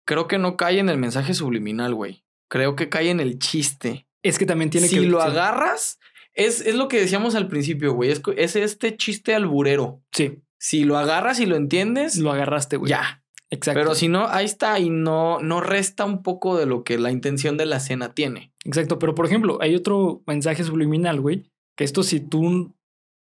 [0.07, 2.23] creo que no cae en el mensaje subliminal, güey.
[2.49, 4.07] Creo que cae en el chiste.
[4.23, 5.27] Es que también tiene si que lo sí.
[5.27, 5.99] agarras,
[6.33, 8.11] es, es lo que decíamos al principio, güey.
[8.11, 10.01] Es, es este chiste alburero.
[10.11, 12.89] Sí, Si lo agarras y lo entiendes, lo agarraste, güey.
[12.89, 13.23] ya.
[13.49, 13.79] Exacto.
[13.79, 17.11] Pero si no, ahí está y no, no resta un poco de lo que la
[17.11, 18.51] intención de la escena tiene.
[18.65, 18.97] Exacto.
[18.97, 21.43] Pero, por ejemplo, hay otro mensaje subliminal, güey,
[21.77, 22.73] que esto si tú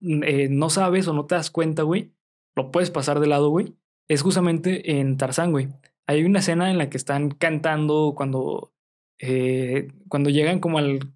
[0.01, 2.11] mm, eh, no sabes o no te das cuenta, güey,
[2.57, 3.75] lo puedes pasar de lado, güey.
[4.09, 5.69] Es justamente en Tarzán, güey.
[6.05, 8.73] Hay una escena en la que están cantando cuando,
[9.19, 11.13] eh, cuando llegan como al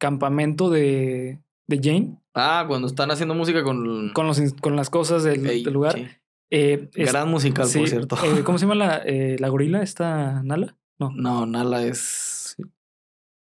[0.00, 4.10] campamento de, de Jane Ah, cuando están haciendo música con...
[4.12, 5.94] con, los, con las cosas del, Ey, del lugar.
[5.94, 6.06] sí.
[6.52, 8.16] Eh, es- Gran musical, sí, por cierto.
[8.24, 9.82] eh, ¿Cómo se llama la, eh, la gorila?
[9.82, 10.76] ¿Esta Nala?
[10.98, 11.10] No.
[11.14, 12.56] No, Nala es.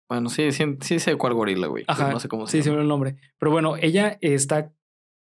[0.08, 1.84] Bueno, sí, sí, sí sé cuál gorila, güey.
[1.88, 2.10] Ajá.
[2.12, 2.76] No sé cómo sí, se me llama.
[2.76, 3.16] olvidó el nombre.
[3.38, 4.72] Pero bueno, ella está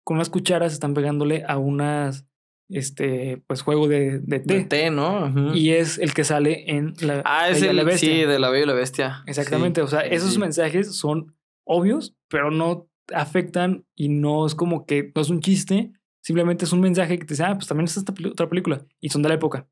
[0.04, 2.26] con unas cucharas, están pegándole a unas
[2.70, 4.54] este, pues juego de, de té.
[4.54, 5.56] De té, ¿no?
[5.56, 8.10] Y es el que sale en la ah, es el la Bestia.
[8.10, 9.24] sí, de la Bella y la Bestia.
[9.28, 10.40] Exactamente, Sí, o sea, esos sí.
[10.40, 15.92] mensajes son obvios, pero no afectan y no es como que no es un chiste,
[16.22, 19.10] simplemente es un mensaje que te dice, ah, pues también está esta otra película y
[19.10, 19.68] son de la época.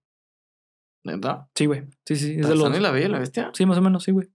[1.04, 1.50] ¿Neta?
[1.56, 1.84] Sí, güey.
[2.06, 2.78] Sí, sí, es de ¿Tarzán los...
[2.78, 3.52] y la Bella y la Bestia?
[3.54, 4.30] Sí, más o menos, sí, güey.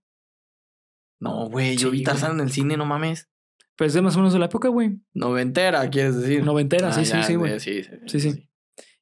[1.20, 2.04] No, güey, yo Sí, vi güey.
[2.04, 3.28] Tarzán en el cine, no mames.
[3.76, 5.00] Pues es más o menos de la época, güey.
[5.14, 6.44] Noventera, quieres decir.
[6.44, 7.58] Noventera, sí, sí, ya, sí, güey.
[7.60, 8.47] Sí, sí, Sí, sí.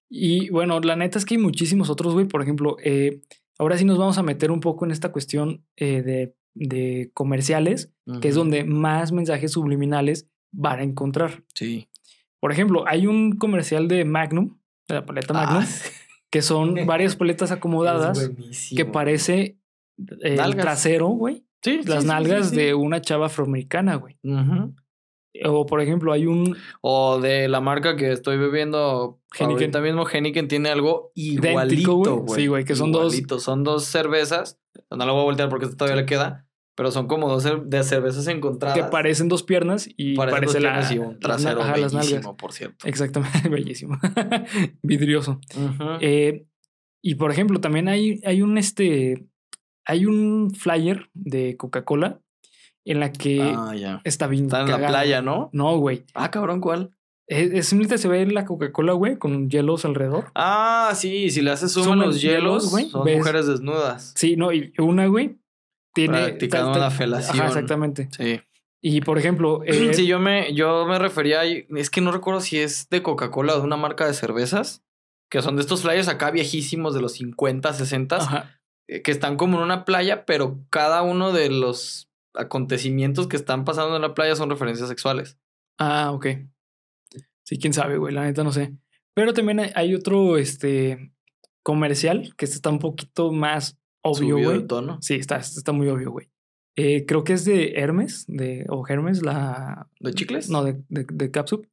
[0.08, 2.26] Y bueno, la neta es que hay muchísimos otros, güey.
[2.26, 3.20] Por ejemplo, eh,
[3.58, 7.92] ahora sí nos vamos a meter un poco en esta cuestión eh, de, de comerciales,
[8.20, 11.42] que es donde más mensajes subliminales van a encontrar.
[11.54, 11.88] Sí.
[12.40, 15.90] Por ejemplo, hay un comercial de Magnum, de la paleta Magnum, Ah, sí.
[16.30, 18.30] que son varias paletas acomodadas
[18.76, 19.58] que parece
[20.22, 21.44] eh, el trasero, güey.
[21.62, 24.18] Sí, Las sí, nalgas sí, de una chava afroamericana, güey.
[24.22, 24.74] Ujú.
[25.44, 29.50] O por ejemplo, hay un O de la marca que estoy bebiendo Heineken.
[29.62, 32.40] ahorita mismo, Heineken tiene algo igualito, güey.
[32.40, 33.38] Sí, güey, que son dos- Igualito.
[33.40, 34.58] Son dos cervezas.
[34.90, 36.42] No la voy a voltear porque esta todavía le queda.
[36.74, 38.76] Pero son como dos de cervezas encontradas.
[38.76, 42.10] que parecen dos piernas y Parecen dos parece la, y un trasero ajá, las nalgas.
[42.10, 42.86] bellísimo, por cierto.
[42.86, 43.98] Exactamente, bellísimo.
[44.82, 45.40] Vidrioso.
[46.00, 46.44] Eh,
[47.02, 49.26] y por ejemplo, también hay, hay un este.
[49.88, 52.20] Hay un flyer de Coca-Cola
[52.86, 54.00] en la que ah, ya.
[54.04, 54.44] está bien.
[54.44, 55.50] Está en la playa, ¿no?
[55.52, 56.04] No, güey.
[56.14, 56.90] Ah, cabrón, ¿cuál?
[57.28, 60.30] Es, es simplemente se ve la Coca-Cola, güey, con hielos alrededor.
[60.34, 64.12] Ah, sí, si le haces zoom en los hielos, güey, son ves- mujeres desnudas.
[64.16, 65.36] Sí, no, y una, güey,
[65.92, 66.18] tiene.
[66.22, 67.36] Practicando está- una está- felación.
[67.38, 68.08] Ajá, exactamente.
[68.16, 68.40] Sí.
[68.80, 72.40] Y por ejemplo, eh, Sí, yo me, yo me refería, a- es que no recuerdo
[72.40, 74.84] si es de Coca-Cola o de una marca de cervezas,
[75.28, 79.36] que son de estos flyers acá viejísimos de los 50, 60, ajá, eh, que están
[79.36, 82.05] como en una playa, pero cada uno de los
[82.36, 85.38] acontecimientos que están pasando en la playa son referencias sexuales.
[85.78, 86.26] Ah, ok.
[87.44, 88.74] Sí, quién sabe, güey, la neta no sé.
[89.14, 91.12] Pero también hay, otro, este,
[91.62, 94.66] comercial que está un poquito más obvio, güey.
[94.66, 94.98] tono.
[95.00, 96.30] Sí, está, está muy obvio, güey.
[96.76, 99.88] Eh, creo que es de Hermes, de, o Hermes, la...
[100.00, 100.50] ¿De chicles?
[100.50, 101.66] No, de, de, de Capsup.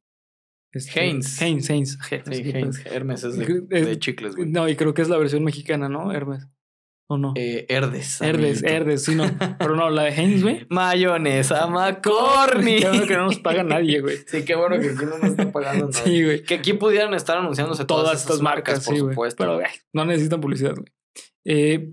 [0.72, 1.40] Este, Heinz.
[1.42, 1.98] Heinz, Heinz.
[2.10, 2.92] Hermes, Sí, Heinz, pues.
[2.94, 4.48] Hermes es de, Es- de chicles, güey.
[4.48, 6.10] No, y creo que es la versión mexicana, ¿no?
[6.12, 6.48] Hermes.
[7.06, 7.34] ¿O no?
[7.36, 8.20] Eh, Herdes.
[8.22, 8.66] Herdes, amiguito.
[8.68, 9.24] Herdes, sí, no.
[9.58, 10.66] Pero no, la de Heinz, güey.
[10.70, 12.80] Mayonesa McCormick.
[12.80, 14.16] Qué bueno que no nos paga nadie, güey.
[14.26, 16.02] Sí, qué bueno que aquí no nos está pagando nadie.
[16.02, 16.42] Sí, güey.
[16.44, 19.12] Que aquí pudieran estar anunciándose todas, estas marcas, por sí, güey.
[19.14, 19.36] supuesto.
[19.44, 20.86] Pero ay, no necesitan publicidad, güey.
[21.44, 21.92] Eh,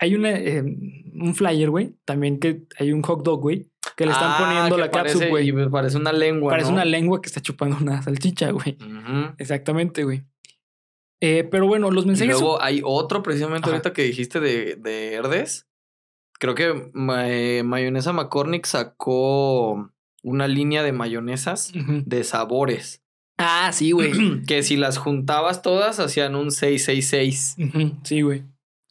[0.00, 1.94] hay una, eh, un flyer, güey.
[2.06, 3.70] También que hay un hot dog, güey.
[3.96, 5.52] Que le están Ah, poniendo la cápsula, güey.
[5.70, 6.50] Parece una lengua.
[6.50, 6.76] Parece ¿no?
[6.76, 8.78] una lengua que está chupando una salchicha, güey.
[9.38, 10.24] Exactamente, güey.
[11.26, 12.32] Eh, pero bueno, los Y mensajes.
[12.38, 13.76] luego hay otro precisamente Ajá.
[13.76, 15.66] ahorita que dijiste de, de Herdes.
[16.38, 16.90] Creo que
[17.26, 19.90] eh, Mayonesa McCormick sacó
[20.22, 23.02] una línea de mayonesas de sabores.
[23.38, 24.12] Ah, sí, güey.
[24.46, 27.56] que si las juntabas todas hacían un 666.
[27.58, 28.42] Ujú, Sí, güey.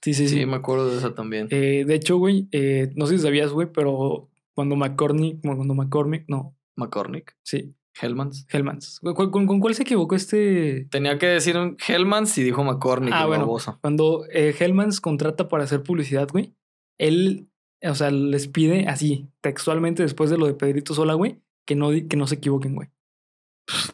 [0.02, 0.46] Sí, sí, Sí, sí.
[0.46, 1.48] me acuerdo de esa también.
[1.52, 6.26] Eh, de hecho, güey, eh, no sé si sabías, güey, pero cuando McCormick, cuando McCormick,
[6.28, 7.36] no, McCormick.
[7.44, 8.46] sí, Hellmans.
[8.50, 9.00] Hellmans.
[9.02, 10.88] ¿Con, con- con cuál se equivocó este?
[10.90, 13.14] Tenía que decir un Hellmans y dijo McCormick.
[13.14, 13.46] Ah, bueno.
[13.46, 13.78] baboso.
[13.82, 16.54] Cuando eh, Hellmans contrata para hacer publicidad, güey,
[16.98, 17.48] él,
[17.84, 21.90] o sea, les pide así, textualmente después de lo de Pedrito Sola, güey, que no,
[21.92, 22.90] que no se equivoquen, güey.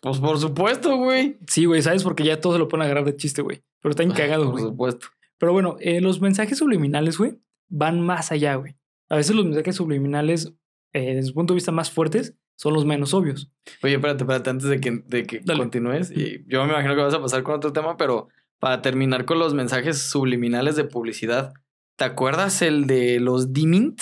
[0.02, 1.38] Pues por supuesto, güey.
[1.48, 2.04] Sí, güey, ¿sabes?
[2.04, 3.62] Porque ya todos se lo pueden agarrar de chiste, güey.
[3.82, 4.64] Pero está encagado, Por güey.
[4.64, 5.08] supuesto.
[5.38, 7.38] Pero bueno, eh, los mensajes subliminales, güey,
[7.70, 8.76] van más allá, güey.
[9.10, 10.54] A veces los mensajes subliminales,
[10.94, 13.50] eh, desde su punto de vista más fuertes, son los menos obvios.
[13.84, 15.60] Oye, espérate, espérate, antes de que, de que Dale.
[15.60, 16.12] continúes.
[16.12, 18.28] Y yo me imagino que vas a pasar con otro tema, pero
[18.60, 21.54] para terminar con los mensajes subliminales de publicidad,
[21.96, 24.02] ¿te acuerdas el de los Dimint?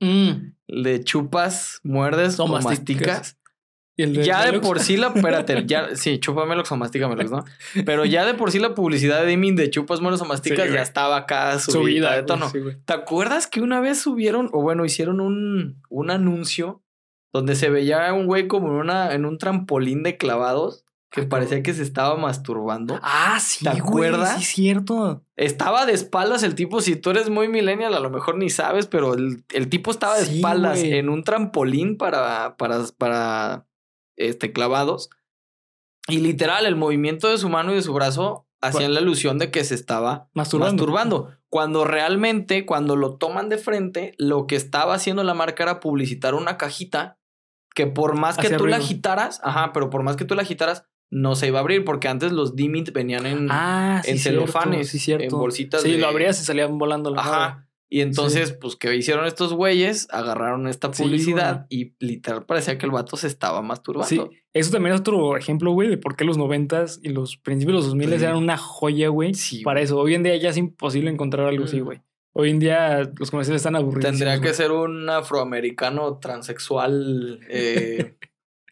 [0.00, 2.76] El de chupas, muerdes O o masticas.
[3.08, 3.38] masticas.
[3.96, 7.44] Y el Ya de por sí la, espérate, ya, sí, chúpamelox o mastícamelox, ¿no?
[7.84, 10.82] Pero ya de por sí la publicidad de Dimint de chupas, muerdes o masticas ya
[10.82, 12.48] estaba acá subida, subida de tono.
[12.50, 12.60] sí.
[12.84, 16.84] ¿Te acuerdas que una vez subieron, o bueno, hicieron un, un anuncio
[17.32, 21.26] donde se veía un güey como en, una, en un trampolín de clavados que Ah,
[21.30, 22.98] parecía que se estaba masturbando?
[23.02, 24.38] Ah, sí, ¿Te güey, acuerdas?
[24.40, 25.22] Sí, cierto.
[25.36, 28.86] Estaba de espaldas el tipo, si tú eres muy millennial, a lo mejor ni sabes,
[28.86, 30.98] pero el, el tipo estaba de Sí, espaldas güey.
[30.98, 33.66] en un trampolín para, para, para
[34.16, 35.08] este, clavados.
[36.08, 39.50] Y literal, el movimiento de su mano y de su brazo hacían la ilusión de
[39.50, 40.72] que se estaba Masturbando.
[40.74, 41.30] masturbando.
[41.48, 46.34] Cuando realmente, cuando lo toman de frente, lo que estaba haciendo la marca era publicitar
[46.34, 47.17] una cajita
[47.78, 50.84] que por más que tú la agitaras, ajá, pero por más que tú la agitaras,
[51.10, 54.88] no se iba a abrir porque antes los Dimit venían en, Ah, sí, en celofanes,
[54.88, 55.24] sí, cierto.
[55.24, 57.36] en bolsitas Sí, de- lo abrías y salían volando la madre.
[57.36, 57.64] Ajá.
[57.90, 60.08] Y entonces, pues, ¿qué hicieron estos güeyes?
[60.10, 64.08] Agarraron esta publicidad y literal parecía que el vato se estaba masturbando.
[64.08, 64.20] Sí,
[64.52, 67.76] eso también es otro ejemplo, güey, de por qué los noventas y los principios de
[67.78, 68.24] los 2000 Sí.
[68.24, 69.32] eran una joya, güey.
[69.32, 69.98] Sí, para eso.
[69.98, 71.84] Hoy en día ya es imposible encontrar algo así, Mm.
[71.84, 72.02] güey.
[72.40, 74.12] Hoy en día los comerciales están aburridos.
[74.12, 78.14] Tendría que ser un afroamericano transexual eh,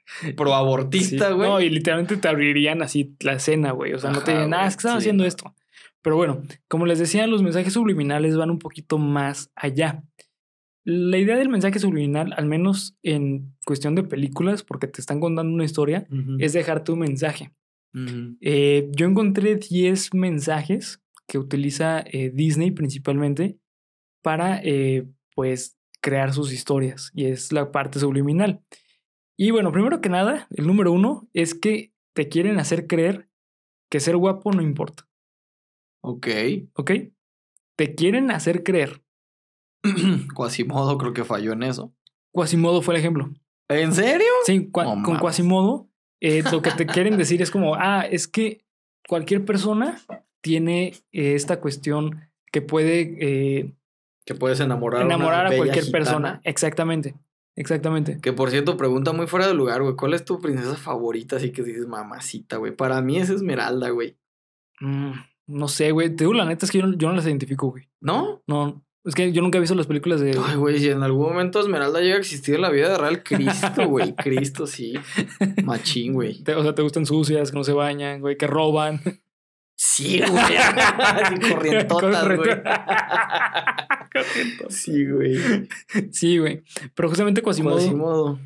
[0.37, 1.49] proabortista, güey.
[1.49, 3.93] No, y literalmente te abrirían así la escena, güey.
[3.93, 5.29] O sea, no te dirían, ah, es que están sí, haciendo no.
[5.29, 5.53] esto.
[6.01, 10.05] Pero bueno, como les decía, los mensajes subliminales van un poquito más allá.
[10.85, 15.53] La idea del mensaje subliminal, al menos en cuestión de películas, porque te están contando
[15.53, 16.07] una historia,
[16.39, 17.51] es dejarte un mensaje.
[18.41, 23.59] Eh, yo encontré 10 mensajes que utiliza eh, Disney principalmente
[24.23, 27.11] para, eh, pues, crear sus historias.
[27.15, 28.63] Y es la parte subliminal.
[29.37, 33.29] Y bueno, primero que nada, el número uno es que te quieren hacer creer
[33.91, 35.09] que ser guapo no importa.
[36.03, 36.29] Ok.
[36.75, 36.91] ¿Ok?
[37.77, 39.03] Te quieren hacer creer.
[40.35, 41.93] Quasimodo creo que falló en eso.
[42.33, 43.31] Quasimodo fue el ejemplo.
[43.69, 44.27] ¿En serio?
[44.45, 45.19] Sí, cua- con.
[45.19, 48.65] Quasimodo, eh, lo que te quieren decir es como, ah, es que
[49.09, 49.99] cualquier persona
[50.47, 52.21] tiene eh, esta cuestión
[52.53, 53.73] que puede eh,
[54.25, 56.05] Que puedes enamorar, enamorar a cualquier gitana.
[56.05, 56.41] persona.
[56.45, 57.17] Exactamente,
[57.57, 58.21] exactamente.
[58.23, 59.97] Que por cierto, pregunta muy fuera de lugar, güey.
[59.97, 61.37] ¿Cuál es tu princesa favorita?
[61.37, 62.71] Así que dices mamacita, güey.
[62.77, 64.17] Para mí es Esmeralda, güey.
[64.81, 65.11] Mm,
[65.49, 66.11] no sé, güey.
[66.11, 67.89] Te digo, la neta es que yo, no- yo no las identifico, güey.
[68.01, 68.41] ¿No?
[68.47, 70.39] No, es que yo nunca he visto las películas de...
[70.45, 73.89] Ay, güey, si en algún momento Esmeralda llega a existir en la vida real, Cristo,
[73.89, 74.15] güey.
[74.25, 74.95] Cristo, sí.
[75.65, 76.43] Machín, güey.
[76.57, 79.01] o sea, te gustan sucias, que no se bañan, güey, que roban.
[79.77, 80.57] Sí, güey.
[80.99, 82.51] Así corrientotas, güey.
[84.71, 85.37] Sí, güey.
[86.11, 86.63] Sí, güey.
[86.95, 87.77] Pero justamente Quasimodo...
[87.77, 88.41] Quasimodo.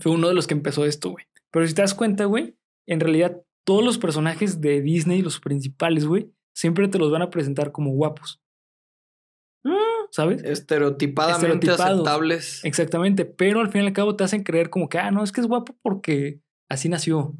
[0.00, 1.26] fue uno de los que empezó esto, güey.
[1.50, 2.56] Pero si te das cuenta, güey,
[2.86, 7.28] en realidad todos los personajes de Disney, los principales, güey, siempre te los van a
[7.28, 8.40] presentar como guapos.
[10.10, 10.42] ¿Sabes?
[10.42, 12.62] Estereotipadamente aceptables.
[12.64, 13.24] Exactamente.
[13.24, 15.40] Pero al fin y al cabo te hacen creer como que, ah, no, es que
[15.40, 17.34] es guapo porque así nació.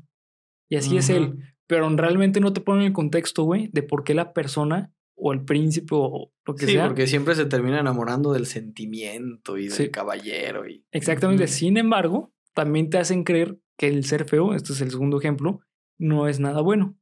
[0.70, 1.51] Y así es él.
[1.72, 5.42] Pero realmente no te ponen el contexto, güey, de por qué la persona o el
[5.42, 6.87] príncipe o lo que Sí, sea.
[6.87, 9.90] porque siempre se termina enamorando del sentimiento y del Sí.
[9.90, 10.68] caballero.
[10.68, 10.85] Y...
[10.90, 11.46] Exactamente.
[11.48, 15.61] Sin embargo, también te hacen creer que el ser feo, este es el segundo ejemplo,
[15.98, 16.94] no es nada bueno.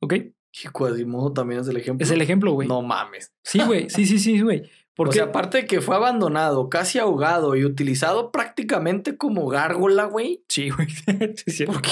[0.00, 0.14] ¿Ok?
[0.14, 2.04] Y Quasimodo también es el ejemplo.
[2.04, 2.68] Es el ejemplo, güey.
[2.68, 3.32] No mames.
[3.42, 3.90] Sí, güey.
[3.90, 4.62] Sí, sí, sí, güey.
[4.98, 10.06] Porque O sea, aparte de que fue abandonado, casi ahogado y utilizado prácticamente como gárgola,
[10.06, 10.44] güey.
[10.48, 10.88] sí, güey.
[11.46, 11.66] Sí.
[11.66, 11.88] Porque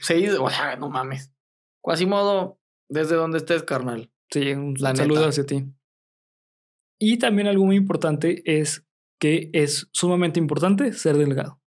[0.00, 1.30] se hizo, o sea, no mames.
[1.82, 4.10] Quasimodo, desde donde estés, carnal.
[4.30, 5.28] Sí, un La saludo neta.
[5.28, 5.66] hacia ti.
[6.98, 8.86] Y también algo muy importante es
[9.20, 11.60] que es sumamente importante ser delgado,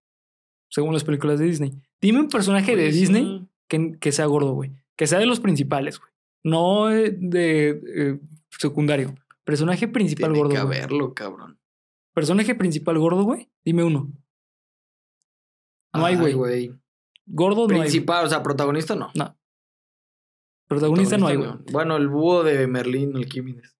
[0.71, 1.73] según las películas de Disney.
[2.01, 4.71] Dime un personaje de Disney que, que sea gordo, güey.
[4.97, 6.10] Que sea de los principales, güey.
[6.43, 9.13] No eh, de eh, secundario.
[9.45, 10.55] Personaje principal Tiene gordo.
[10.55, 10.77] que güey.
[10.79, 11.60] haberlo, cabrón.
[12.13, 13.49] Personaje principal gordo, güey.
[13.63, 14.12] Dime uno.
[15.93, 16.71] No hay, Ay, güey.
[17.25, 17.81] Gordo no hay.
[17.81, 19.12] Principal, o sea, protagonista no.
[20.67, 21.49] Protagonista no hay, güey.
[21.71, 23.77] Bueno, el búho de Merlín, Alquímedes.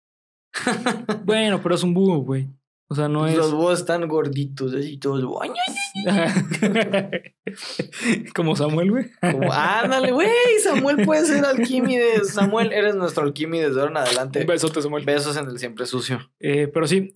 [1.26, 2.48] Bueno, pero es un búho, güey.
[2.88, 3.36] O sea, no es.
[3.36, 5.24] Los búhos están gorditos, así todos.
[8.36, 9.06] Como Samuel, güey.
[9.20, 10.30] Como, ándale, güey,
[10.64, 12.34] Samuel puede ser Alquímedes.
[12.34, 14.42] Samuel, eres nuestro Alquímedes de ahora en adelante.
[14.42, 15.04] Un besote, Samuel.
[15.04, 16.20] Besos en el siempre sucio.
[16.40, 17.16] Eh, pero sí,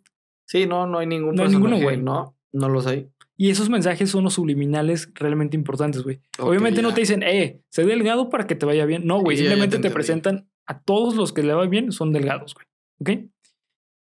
[0.50, 1.98] Sí, no, no hay ningún No hay ninguno, güey.
[1.98, 3.08] No, no los hay.
[3.38, 6.22] y esos mensajes son los subliminales realmente importantes, güey.
[6.40, 9.06] Obviamente no te dicen, eh, sé delgado para que te vaya bien.
[9.06, 12.56] No, güey, simplemente te te, presentan a todos los que le va bien son delgados,
[12.56, 12.66] güey.
[13.00, 13.30] ¿Ok?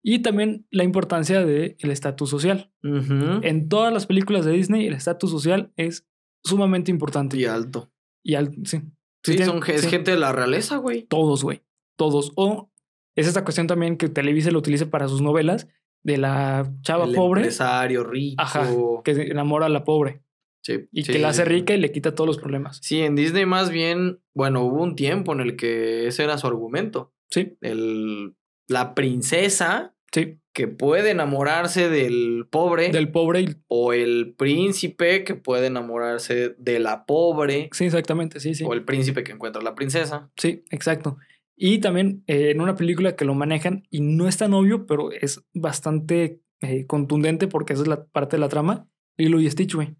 [0.06, 2.70] Y también la importancia del estatus social.
[2.82, 6.06] En todas las películas de Disney, el estatus social es
[6.44, 7.38] sumamente importante.
[7.38, 7.90] Y alto.
[8.22, 8.82] Y al, sí.
[9.24, 9.88] Sí, son, es sí.
[9.88, 11.06] gente de la realeza, güey.
[11.06, 11.62] Todos, güey.
[11.96, 12.32] Todos.
[12.36, 12.70] O
[13.16, 15.68] es esta cuestión también que Televisa lo utiliza para sus novelas
[16.02, 18.42] de la chava El pobre empresario rico.
[18.42, 18.68] Ajá,
[19.02, 20.22] que se enamora a la pobre
[20.62, 22.78] Sí, y sí, que la hace rica y le quita todos los problemas.
[22.82, 26.46] Sí, en Disney más bien, bueno, hubo un tiempo en el que ese era su
[26.46, 27.12] argumento.
[27.30, 28.34] Sí, El,
[28.66, 30.38] la princesa sí.
[30.54, 33.56] que puede enamorarse del pobre Del pobre y...
[33.68, 38.64] o el príncipe que puede enamorarse de la pobre Sí, exactamente, sí, sí.
[38.66, 40.30] o el príncipe que encuentra a la princesa.
[40.36, 41.18] Sí, exacto.
[41.56, 45.12] Y también eh, en una película que lo manejan y no es tan obvio, pero
[45.12, 48.88] es bastante eh, contundente porque esa es la parte de la trama.
[49.16, 49.96] Lilo y Stitch, güey.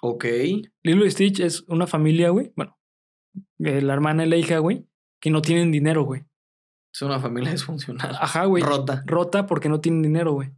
[0.00, 0.24] Ok.
[0.82, 2.52] Lilo y Stitch es una familia, güey.
[2.56, 2.76] Bueno,
[3.60, 4.84] eh, la hermana y la hija, güey,
[5.20, 6.24] que no tienen dinero, güey.
[6.92, 8.16] Es una familia disfuncional.
[8.20, 8.62] Ajá, güey.
[8.62, 9.02] Rota.
[9.06, 10.50] Rota porque no tienen dinero, güey.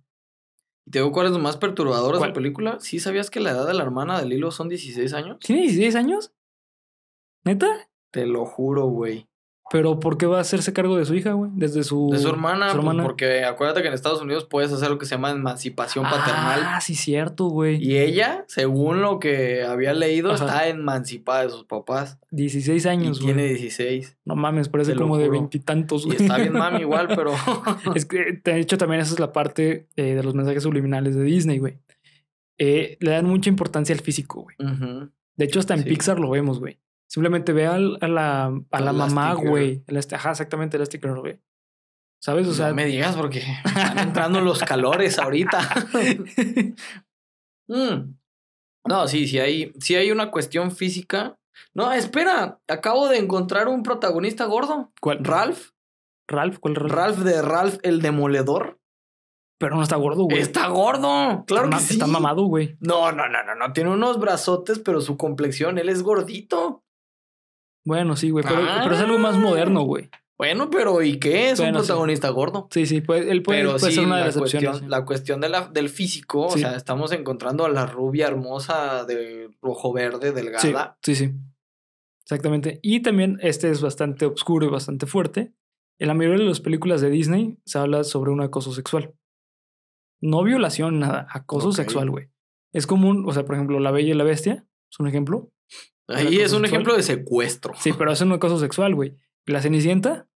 [0.86, 2.78] ¿Y te digo cuál es lo más perturbador de esa película?
[2.80, 5.38] ¿Sí sabías que la edad de la hermana de Lilo son 16 años?
[5.40, 6.34] ¿Tiene 16 años?
[7.44, 7.88] ¿Neta?
[8.10, 9.28] Te lo juro, güey.
[9.70, 11.50] Pero ¿por qué va a hacerse cargo de su hija, güey?
[11.54, 12.10] Desde su...
[12.12, 15.06] De su hermana, su pues, porque acuérdate que en Estados Unidos puedes hacer lo que
[15.06, 16.60] se llama emancipación paternal.
[16.64, 17.82] Ah, sí, cierto, güey.
[17.82, 20.44] Y ella, según lo que había leído, Ajá.
[20.44, 22.18] está emancipada de sus papás.
[22.30, 23.34] 16 Y años, güey.
[23.34, 24.18] tiene 16.
[24.26, 26.18] No mames, parece Te como de veintitantos, Y güey.
[26.22, 27.32] está bien mami igual, pero...
[27.94, 31.22] Es que, de hecho, también esa es la parte eh, de los mensajes subliminales de
[31.22, 31.78] Disney, güey.
[32.58, 34.56] Eh, le dan mucha importancia al físico, güey.
[35.36, 35.88] De hecho, hasta en Sí.
[35.88, 36.78] Pixar lo vemos, güey.
[37.14, 39.84] Simplemente ve al- a la, a la mamá, güey.
[39.86, 41.40] El este- Ajá, exactamente, el Elastic Girl, güey.
[42.20, 42.48] ¿Sabes?
[42.48, 45.60] O sea, no me digas porque están entrando los calores ahorita.
[47.66, 48.14] Mm.
[48.86, 51.38] No, sí, sí hay, sí hay una cuestión física.
[51.72, 54.92] No, espera, acabo de encontrar un protagonista gordo.
[55.00, 55.24] ¿cuál?
[55.24, 55.70] Ralph.
[56.28, 56.92] Ralph, ¿cuál Ralph?
[56.92, 58.78] Ralph de Ralph el Demoledor.
[59.58, 60.40] Pero no está gordo, güey.
[60.42, 61.44] Está gordo.
[61.46, 61.92] Claro está, que sí.
[61.94, 62.76] está mamado, güey.
[62.80, 63.72] No, no, no, no, no.
[63.72, 66.83] Tiene unos brazotes, pero su complexión, él es gordito.
[67.84, 68.44] Bueno, sí, güey.
[68.46, 68.80] Pero, Ah.
[68.82, 70.08] pero es algo más moderno, güey.
[70.36, 71.50] Bueno, pero ¿y qué?
[71.50, 71.88] Es Bueno, un sí.
[71.88, 72.66] protagonista gordo.
[72.70, 74.80] Sí, sí, puede, él puede, Pero puede sí, ser una de la, las cuestión, opciones.
[74.80, 74.88] sí.
[74.88, 79.50] la cuestión de la, del físico, o sea, estamos encontrando a la rubia hermosa de
[79.62, 80.98] rojo verde, delgada.
[81.02, 81.30] Sí, sí.
[82.24, 82.80] Exactamente.
[82.82, 85.52] Y también este es bastante oscuro y bastante fuerte.
[86.00, 89.14] En la mayoría de las películas de Disney se habla sobre un acoso sexual.
[90.20, 91.26] No violación, nada.
[91.30, 92.30] Acoso sexual, güey.
[92.72, 95.52] Es común, o sea, por ejemplo, La Bella y la Bestia es un ejemplo.
[96.08, 97.74] Ahí ¿El es un ejemplo de secuestro.
[97.76, 99.16] Sí, pero es un acoso sexual, güey.
[99.46, 100.28] La Cenicienta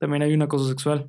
[0.00, 1.08] también hay un acoso sexual.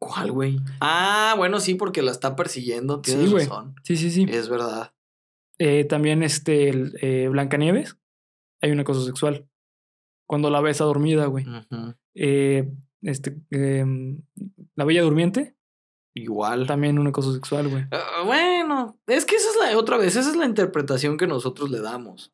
[0.00, 0.58] ¿Cuál, güey?
[0.80, 3.00] Ah, bueno, sí, porque la está persiguiendo.
[3.00, 3.44] Tienes Sí, güey.
[3.46, 3.74] razón.
[3.82, 4.26] Sí, sí, sí.
[4.28, 4.94] Es verdad.
[5.58, 6.70] Eh, también este,
[7.02, 7.96] eh, Blancanieves
[8.60, 9.48] hay un acoso sexual.
[10.26, 11.46] Cuando la besa dormida, güey.
[12.14, 12.70] Eh,
[13.02, 14.20] este, em,
[14.74, 15.56] la Bella Durmiente
[16.14, 16.66] Igual.
[16.66, 17.84] También un acoso sexual, güey.
[17.92, 21.70] Ah, bueno, es que esa es la otra vez, esa es la interpretación que nosotros
[21.70, 22.32] le damos.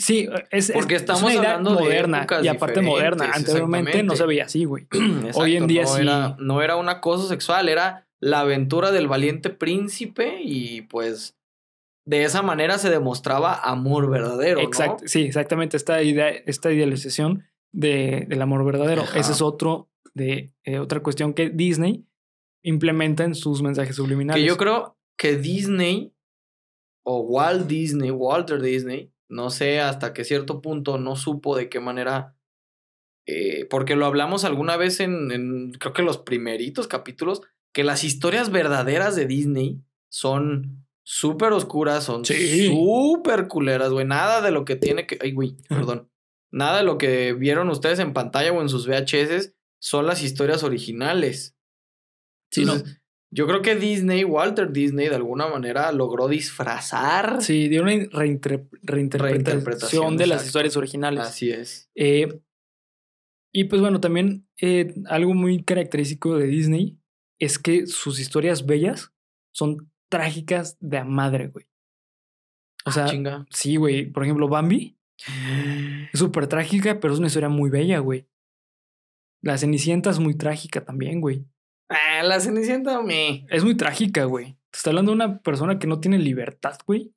[0.00, 3.30] Sí, es, es- Porque es estamos una hablando de moderna épocas y aparte moderna.
[3.32, 4.86] Anteriormente no se veía así, güey.
[5.34, 6.02] Hoy en día no sí.
[6.02, 11.36] Era, no era un acoso sexual, era la aventura del valiente príncipe y pues
[12.06, 14.60] de esa manera se demostraba amor verdadero.
[14.60, 15.08] Exacto, ¿no?
[15.08, 15.76] sí, exactamente.
[15.76, 19.02] Esta idea, esta idealización de, del amor verdadero.
[19.02, 19.18] Ajá.
[19.18, 22.04] Ese es otro de eh, otra cuestión que Disney
[22.62, 24.42] implementa en sus mensajes subliminales.
[24.42, 26.12] Que yo creo que Disney
[27.04, 31.80] o Walt Disney, Walter Disney, no sé hasta qué cierto punto no supo de qué
[31.80, 32.36] manera,
[33.26, 38.04] eh, porque lo hablamos alguna vez en, en, creo que los primeritos capítulos, que las
[38.04, 42.68] historias verdaderas de Disney son súper oscuras, son Sí.
[42.68, 44.04] súper culeras, güey.
[44.06, 45.18] Nada de lo que tiene que...
[45.20, 46.10] Ay, güey, perdón.
[46.52, 50.64] Nada de lo que vieron ustedes en pantalla o en sus VHS son las historias
[50.64, 51.56] originales.
[52.50, 52.74] Sí, no.
[53.32, 57.40] Yo creo que Disney, Walter Disney, de alguna manera logró disfrazar.
[57.42, 61.20] Sí, dio una reinter- reinterpretación Reinterpretación, de las historias originales.
[61.20, 61.88] Así es.
[61.94, 62.40] Eh,
[63.52, 66.98] y pues bueno, también eh, algo muy característico de Disney
[67.38, 69.12] es que sus historias bellas
[69.54, 71.66] son trágicas de a madre, güey.
[72.84, 73.46] O sea, Ah, chinga.
[73.50, 74.06] sí, güey.
[74.06, 74.98] Por ejemplo, Bambi
[76.12, 78.26] es súper trágica, pero es una historia muy bella, güey.
[79.42, 81.46] La Cenicienta es muy trágica también, güey.
[81.90, 83.46] Ah, la Cenicienta me.
[83.50, 84.56] Es muy trágica, güey.
[84.70, 87.12] Te está hablando de una persona que no tiene libertad, güey.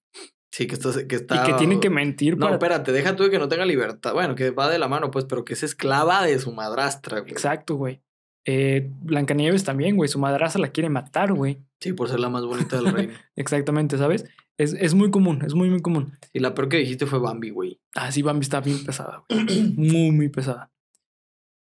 [0.52, 1.44] Sí, que, está, que está.
[1.44, 2.54] Y que tiene que mentir No, para...
[2.54, 4.14] espérate, deja tú de que no tenga libertad.
[4.14, 7.32] Bueno, que va de la mano, pues, pero que es esclava de su madrastra, güey.
[7.32, 8.02] Exacto, güey.
[8.46, 10.10] Eh, Blancanieves también, güey.
[10.10, 11.60] Su madraza la quiere matar, güey.
[11.80, 13.14] Sí, por ser la más bonita del reino.
[13.36, 14.26] Exactamente, ¿sabes?
[14.58, 16.14] Es, es muy común, es muy, muy común.
[16.34, 17.80] y la peor que dijiste fue Bambi, güey.
[17.96, 19.74] Ah, sí, Bambi está bien pesada, güey.
[19.76, 20.72] Muy, muy pesada.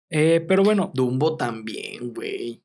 [0.09, 2.63] Eh, pero bueno, Dumbo también, güey.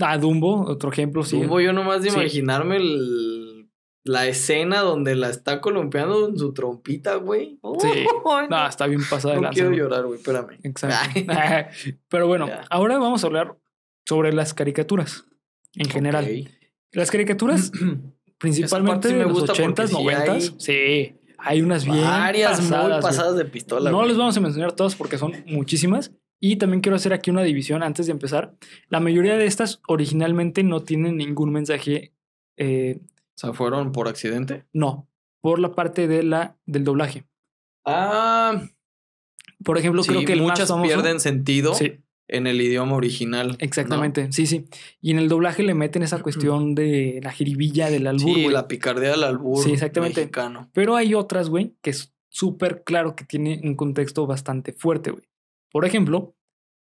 [0.00, 1.38] Ah, Dumbo, otro ejemplo, sí.
[1.40, 2.16] Dumbo, yo nomás de Sí.
[2.18, 3.68] imaginarme el-
[4.04, 7.58] la escena donde la está columpiando en su trompita, güey.
[7.80, 7.88] Sí.
[8.50, 9.80] No, está bien pasada de no lanza, quiero güey.
[9.80, 10.58] llorar, güey, espérame.
[10.62, 11.20] Exacto.
[12.08, 12.64] pero bueno, Ya.
[12.70, 13.56] ahora vamos a hablar
[14.06, 15.24] sobre las caricaturas
[15.74, 16.48] en general.
[16.92, 17.70] Las caricaturas,
[18.38, 20.30] principalmente sí de los gusta porque 80s, sí 90s.
[20.30, 23.02] hay Sí, hay unas bien Varias pasadas, muy güey.
[23.02, 23.90] pasadas de pistola.
[23.90, 24.08] No güey.
[24.08, 26.12] les vamos a mencionar todas porque son muchísimas.
[26.40, 28.54] Y también quiero hacer aquí una división antes de empezar.
[28.88, 32.12] La mayoría de estas originalmente no tienen ningún mensaje,
[32.56, 34.64] eh, O sea, fueron por accidente.
[34.72, 35.08] no,
[35.40, 37.24] por la parte de la, del doblaje.
[37.84, 38.62] Ah,
[39.64, 41.94] Por ejemplo, sí, creo que el muchas famoso- pierden sentido Sí,
[42.28, 43.48] en el idioma original.
[43.48, 43.56] ¿no?
[43.58, 44.30] exactamente.
[44.32, 44.66] Sí, sí.
[45.00, 48.68] Y en el doblaje le meten esa cuestión de la jiribilla del albur, Sí, la
[48.68, 50.20] picardía del albur Sí, exactamente.
[50.20, 50.68] mexicano.
[50.72, 55.24] Pero hay otras, güey, que es súper claro que tiene un contexto bastante fuerte, güey.
[55.70, 56.34] Por ejemplo,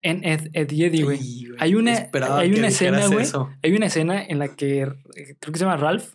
[0.02, 1.18] en Ed, Ed y Eddie, güey.
[1.58, 1.92] Hay una-
[2.38, 3.26] hay una escena, güey.
[3.62, 6.12] Hay una escena en la que eh, creo que se llama Ralph,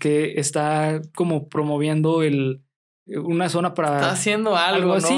[0.00, 2.60] que está como promoviendo el,
[3.06, 3.94] una zona para.
[3.96, 5.14] Está haciendo algo, Algo así,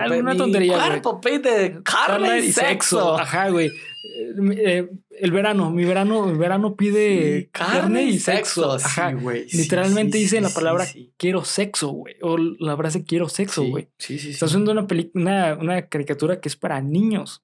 [0.00, 0.78] alguna tontería.
[0.78, 3.18] Cuerpo pide carne y sexo.
[3.18, 3.66] Ajá, güey.
[3.68, 4.88] Eh, eh,
[5.20, 8.72] el verano, mi verano, el verano pide Sí, carne, y sexo.
[8.74, 9.10] Ajá.
[9.10, 9.46] Sí, güey.
[9.52, 10.86] Literalmente sí, dice la palabra
[11.16, 12.16] quiero sexo, güey.
[12.22, 13.88] O la frase quiero sexo, güey.
[13.98, 14.30] Sí, sí, sí.
[14.30, 17.42] Estás viendo una película, una, una caricatura que es para niños.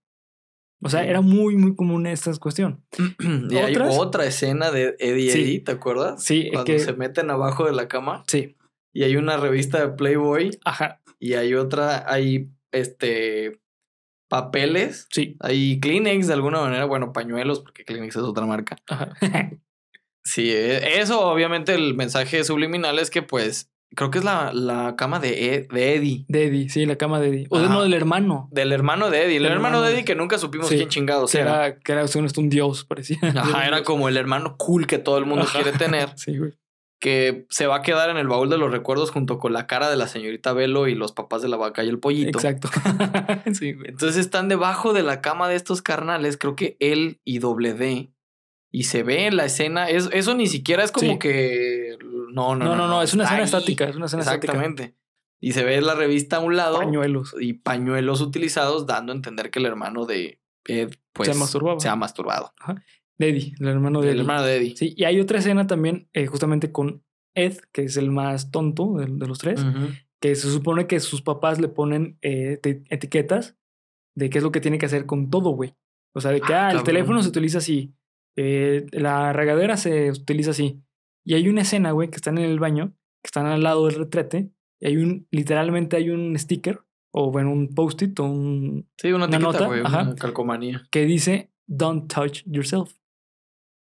[0.84, 2.84] O sea, era muy, muy común esta cuestión.
[3.50, 3.96] y hay ¿Otras?
[3.96, 5.30] otra escena de Eddie.
[5.32, 6.24] Eddie, ¿te acuerdas?
[6.24, 6.78] Sí, Cuando que.
[6.80, 8.56] se meten abajo de la cama Sí.
[8.92, 11.00] y hay una revista de Playboy Ajá.
[11.20, 13.60] y hay otra, hay este
[14.32, 15.36] papeles, Sí.
[15.40, 18.76] hay Kleenex de alguna manera, bueno, pañuelos, porque Kleenex es otra marca.
[18.88, 19.10] Ajá.
[20.24, 24.94] Sí, eh, eso obviamente el mensaje subliminal es que pues creo que es la, la
[24.96, 26.24] cama de, Ed- de Eddie.
[26.28, 27.46] de Eddie, sí, la cama de Eddie.
[27.50, 28.48] O de, no, del hermano.
[28.52, 29.38] Del hermano de Eddie.
[29.38, 30.76] El hermano hermano de Eddie que nunca supimos Sí.
[30.76, 31.66] quién chingados Que era.
[31.66, 33.18] era, que era según esto, un dios, parecía.
[33.34, 35.60] Ajá, era como el hermano cool que todo el mundo Ajá.
[35.60, 36.10] quiere tener.
[36.16, 36.52] Sí, güey.
[37.02, 39.90] Que se va a quedar en el baúl de los recuerdos junto con la cara
[39.90, 42.38] de la señorita Velo y los papás de la vaca y el pollito.
[42.38, 42.68] Exacto.
[43.54, 43.74] sí.
[43.86, 48.12] Entonces están debajo de la cama de estos carnales, creo que él y doble D.
[48.70, 51.18] Y se ve en la escena, es- eso ni siquiera es como Sí.
[51.18, 51.98] que...
[52.32, 53.44] No, no, No, no, no, es una escena ahí.
[53.46, 54.52] estática, es una escena estática.
[54.52, 54.94] Exactamente.
[55.40, 57.34] Y se ve la revista a un lado Pañuelos.
[57.40, 61.80] y pañuelos utilizados dando a entender que el hermano de Ed pues, Se masturbaba.
[61.80, 62.54] se ha masturbado.
[63.18, 64.20] De Eddie, el hermano de El Eddie.
[64.22, 64.76] hermano de Eddie.
[64.76, 67.04] Sí, y hay otra escena también, eh, justamente con
[67.34, 69.64] Ed, que es el más tonto de, de los tres,
[70.20, 72.60] que se supone que sus papás le ponen eh,
[72.90, 73.56] etiquetas
[74.16, 75.74] de qué es lo que tiene que hacer con todo, güey.
[76.14, 77.94] O sea, de que Ah, ah, el teléfono se utiliza así,
[78.36, 80.80] eh, la regadera se utiliza así.
[81.24, 82.92] Y hay una escena, güey, que están en el baño,
[83.22, 84.50] que están al lado del retrete,
[84.80, 86.80] y hay un, literalmente hay un sticker,
[87.14, 90.02] o bueno, un post-it, o un, Sí, una Una etiqueta, nota, ajá.
[90.02, 90.82] una calcomanía.
[90.90, 92.92] que dice, don't touch yourself.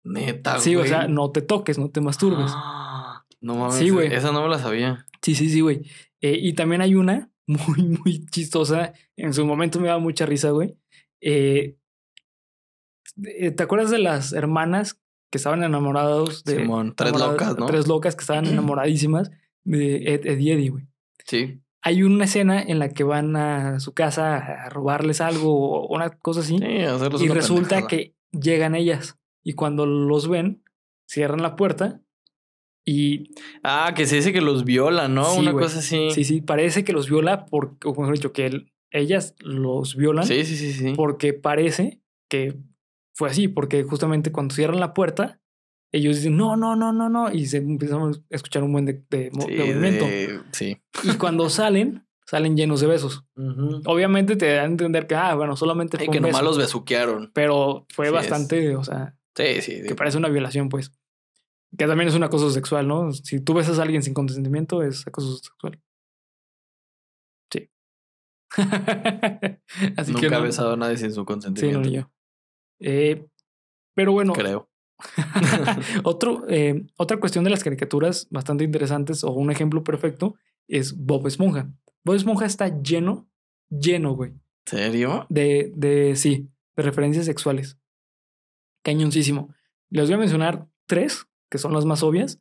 [0.06, 0.86] Neta, Sí, güey.
[0.86, 2.50] o sea, no te toques, no te masturbes.
[2.54, 4.12] Ah, no mames, Sí, güey.
[4.14, 5.04] esa no me la sabía.
[5.22, 5.82] Sí, sí, sí, güey.
[6.20, 8.92] Eh, y también hay una muy, muy chistosa.
[9.16, 10.76] En su momento me daba mucha risa, güey.
[11.20, 11.76] Eh,
[13.24, 15.00] eh, ¿Te acuerdas de las hermanas
[15.30, 16.56] que estaban enamorados de...
[16.58, 17.66] Simón, tres enamoradas- locas, ¿no?
[17.66, 19.30] Tres locas que estaban enamoradísimas
[19.64, 20.86] de Ed, Ed y Eddie, güey.
[21.24, 21.60] Sí.
[21.82, 26.10] Hay una escena en la que van a su casa a robarles algo o una
[26.10, 26.58] cosa así.
[26.58, 26.84] Sí, y
[27.26, 27.86] una resulta pendejada.
[27.88, 29.16] que llegan ellas.
[29.48, 30.64] Y cuando los ven,
[31.06, 32.00] cierran la puerta
[32.84, 35.24] y Ah, que se dice que los viola, ¿no?
[35.24, 36.10] Sí, una cosa así.
[36.10, 40.26] Sí, sí, parece que los viola, porque, o mejor dicho, que él- ellas los violan
[40.26, 40.92] Sí, sí, sí, sí.
[40.96, 42.56] porque parece que
[43.14, 45.40] fue así, porque justamente cuando cierran la puerta,
[45.92, 48.94] ellos dicen, no, no, no, no, no, y se empiezan a escuchar un buen de,
[49.10, 50.06] Sí, de movimiento.
[50.06, 50.76] de- sí.
[51.04, 53.24] Y cuando salen, salen llenos de besos.
[53.84, 56.44] Obviamente te dan a entender que, ah, bueno, solamente Y fue que un nomás beso,
[56.44, 57.30] los besuquearon.
[57.32, 58.14] pero fue Sí, es.
[58.14, 59.82] bastante, o sea, Sí, sí.
[59.82, 59.88] sí.
[59.88, 60.92] que parece una violación, pues.
[61.76, 63.12] Que también es un acoso sexual, ¿no?
[63.12, 65.80] Si tú besas a alguien sin consentimiento, es acoso sexual.
[67.52, 67.70] Sí.
[69.96, 71.80] Así Nunca que he no, besado a nadie sin su sí, no, consentimiento.
[71.80, 72.10] ni yo.
[72.80, 73.26] Eh,
[73.94, 74.70] pero bueno, Creo.
[76.04, 80.36] otro, eh, otra cuestión de las caricaturas bastante interesantes o un ejemplo perfecto
[80.68, 81.70] es Bob Esponja.
[82.04, 83.28] Bob Esponja está lleno,
[83.68, 84.32] lleno, güey,
[84.64, 85.26] ¿Serio?
[85.28, 87.78] de, de, sí, de referencias sexuales.
[88.86, 89.52] Cañoncísimo.
[89.90, 92.40] Les voy a mencionar tres, que son las más obvias.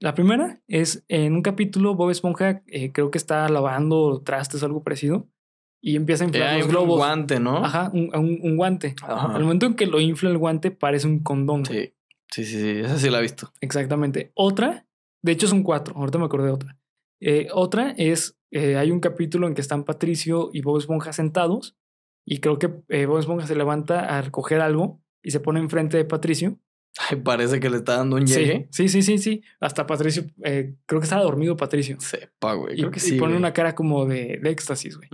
[0.00, 4.66] La primera es en un capítulo, Bob Esponja eh, creo que está lavando trastes o
[4.66, 5.28] algo parecido
[5.80, 6.96] y empieza a Eh, inflar hay los un globos.
[6.96, 7.58] guante, ¿no?
[7.64, 8.96] Ajá, un, un- un guante.
[9.02, 9.34] Ajá.
[9.36, 11.64] Al momento en que lo infla el guante, parece un condón.
[11.64, 11.94] Sí.
[12.32, 12.70] Sí, sí, sí.
[12.80, 13.52] Esa sí la he visto.
[13.60, 14.32] Exactamente.
[14.34, 14.88] Otra,
[15.22, 16.76] de hecho son cuatro, ahorita me acordé de otra.
[17.20, 21.76] Eh, otra es, eh, hay un capítulo en que están Patricio y Bob Esponja sentados
[22.26, 25.96] y creo que eh, Bob Esponja se levanta a recoger algo y se pone enfrente
[25.96, 26.60] de Patricio.
[27.10, 28.68] Ay, parece que le está dando un Sí, llegue.
[28.70, 29.42] sí, sí, sí, sí.
[29.60, 31.96] Hasta Patricio, eh, creo que estaba dormido Patricio.
[31.98, 32.74] Sepa, güey.
[32.74, 33.16] Y, Creo que y sí.
[33.16, 33.38] pone güey.
[33.38, 35.08] una cara como de, de éxtasis, güey.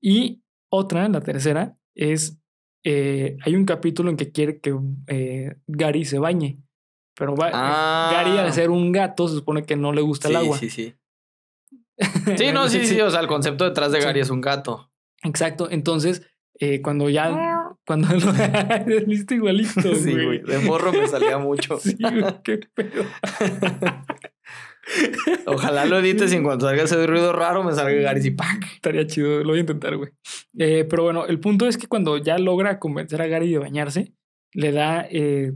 [0.00, 2.38] Y otra, la tercera, es,
[2.82, 4.74] eh, hay un capítulo en que quiere que
[5.08, 6.62] eh, Gary se bañe.
[7.14, 8.10] Pero va, Ah.
[8.14, 10.56] Gary, al ser un gato, se supone que no le gusta el agua.
[10.56, 10.94] sí, sí.
[12.38, 12.98] Sí, no, sí, sí.
[13.02, 14.06] O sea, el concepto detrás de Sí.
[14.06, 14.90] Gary es un gato.
[15.22, 15.68] Exacto.
[15.70, 16.22] Entonces,
[16.58, 17.51] eh, cuando ya.
[17.92, 18.32] Cuando lo.
[19.06, 19.94] Listo igualito.
[19.94, 20.38] Sí, güey.
[20.38, 21.78] De morro me salía mucho.
[21.82, 23.04] Sí, güey, qué pedo.
[25.46, 28.64] Ojalá lo edites y en cuanto salga ese ruido raro me salga Gary y ¡pac!
[28.74, 30.10] Estaría chido, lo voy a intentar, güey.
[30.58, 34.14] Eh, pero bueno, el punto es que cuando ya logra convencer a Gary de bañarse,
[34.54, 35.52] le da eh,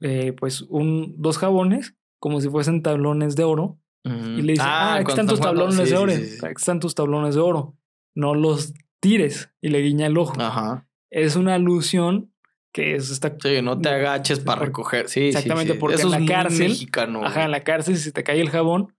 [0.00, 4.94] eh, pues un, dos jabones, como si fuesen tablones de oro, y le dice, ah,
[4.94, 6.46] aquí están tus tablones sí, de oro, sí, sí.
[6.46, 7.76] aquí están tus tablones de oro,
[8.14, 10.40] no los tires, y le guiña el ojo.
[10.40, 10.85] Ajá.
[11.10, 12.32] Es una alusión
[12.72, 15.08] que es esta Sí, no te agaches para recoger.
[15.08, 15.80] Sí, Exactamente, sí, sí.
[15.80, 17.24] porque Eso en es la cárcel- mexicano.
[17.24, 18.94] Ajá, en la cárcel, si te cae el jabón,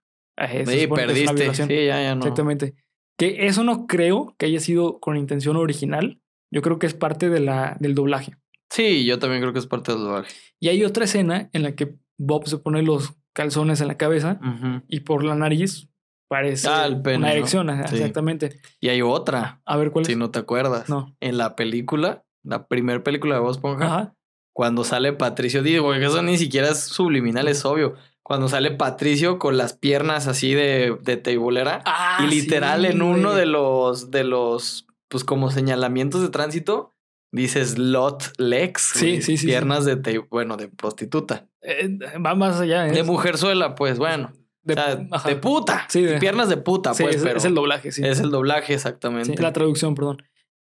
[0.68, 1.54] Sí, perdiste.
[1.56, 2.22] Sí, ya, ya no.
[2.22, 2.76] Exactamente.
[3.18, 6.22] Que eso no creo que haya sido con intención original.
[6.52, 8.36] Yo creo que es parte de la, del doblaje.
[8.70, 10.32] Sí, yo también creo que es parte del doblaje.
[10.60, 14.40] Y hay otra escena en la que Bob se pone los calzones en la cabeza
[14.88, 15.88] y por la nariz
[16.28, 17.70] parece Ah, pene, una erección.
[17.88, 17.96] Sí.
[17.96, 18.60] Exactamente.
[18.80, 20.18] Y hay otra, A ver cuál si es.
[20.18, 20.90] no te acuerdas.
[20.90, 21.16] No.
[21.20, 24.16] En la película, la primera película de Bob Esponja, Ajá.
[24.54, 27.96] cuando sale Patricio, digo, porque eso ni siquiera es subliminal, es obvio.
[28.24, 33.02] Cuando sale Patricio con las piernas así de, de teibolera Ah, y literal sí, en
[33.02, 36.94] uno de los, de los, pues como señalamientos de tránsito,
[37.32, 38.82] dice slot legs.
[38.96, 41.48] Sí, sí, sí, Piernas de, bueno, de prostituta.
[41.62, 42.84] Eh, va más allá.
[42.84, 44.34] De es mujerzuela, pues bueno.
[44.68, 45.30] De- o sea, ajá.
[45.30, 45.86] de puta.
[45.90, 48.04] Sí, de- Piernas de puta, Sí, pues, es, pero es el doblaje, sí.
[48.06, 49.42] es el doblaje Sí, exactamente.
[49.42, 50.22] la traducción, perdón.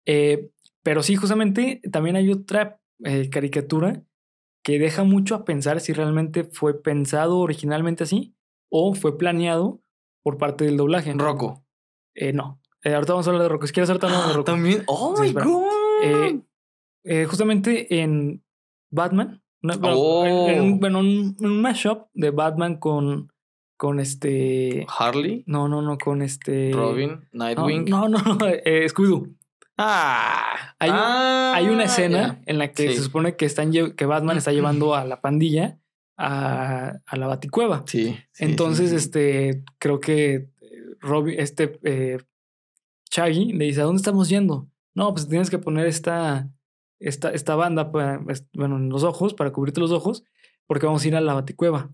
[0.05, 0.49] Eh,
[0.83, 4.03] pero sí, justamente también hay otra eh, caricatura
[4.63, 8.33] que deja mucho a pensar si realmente fue pensado originalmente así
[8.69, 9.81] o fue planeado
[10.23, 11.13] por parte del doblaje.
[11.13, 11.65] Rocco.
[12.15, 12.61] Eh, no.
[12.83, 13.67] Ahorita vamos a hablar de Rocco.
[13.67, 14.45] Si quieres ahorita hablamos de Rocco.
[14.51, 14.83] También.
[14.87, 17.25] Oh Sí, my god.
[17.27, 18.43] Justamente en
[18.91, 19.41] Batman.
[19.61, 20.25] una- Oh.
[20.25, 23.31] en, en un- un, un mashup de Batman con,
[23.77, 24.85] con este.
[24.87, 26.71] Harley, No, no, no, con este.
[26.73, 27.85] Robin, No, Nightwing.
[27.89, 29.33] no, no, no, eh, Scooby-Doo.
[29.77, 32.41] Ah, Hay ah, Hay una escena ya.
[32.45, 32.95] en la que Sí.
[32.97, 35.77] se supone que, están, que Batman está llevando a la pandilla
[36.17, 37.83] a, a la Baticueva.
[37.85, 38.17] Sí.
[38.31, 40.49] sí, Entonces, sí, este, creo que eh,
[41.01, 42.19] Robin, este eh,
[43.11, 44.69] Shaggy le dice: ¿A dónde estamos yendo?
[44.93, 46.49] No, pues tienes que poner esta,
[46.99, 48.21] esta, esta banda, para,
[48.53, 50.23] bueno, en los ojos, para cubrirte los ojos,
[50.67, 51.89] porque vamos a ir a la Baticueva.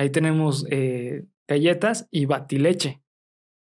[0.00, 3.02] Ahí tenemos eh, galletas y batileche.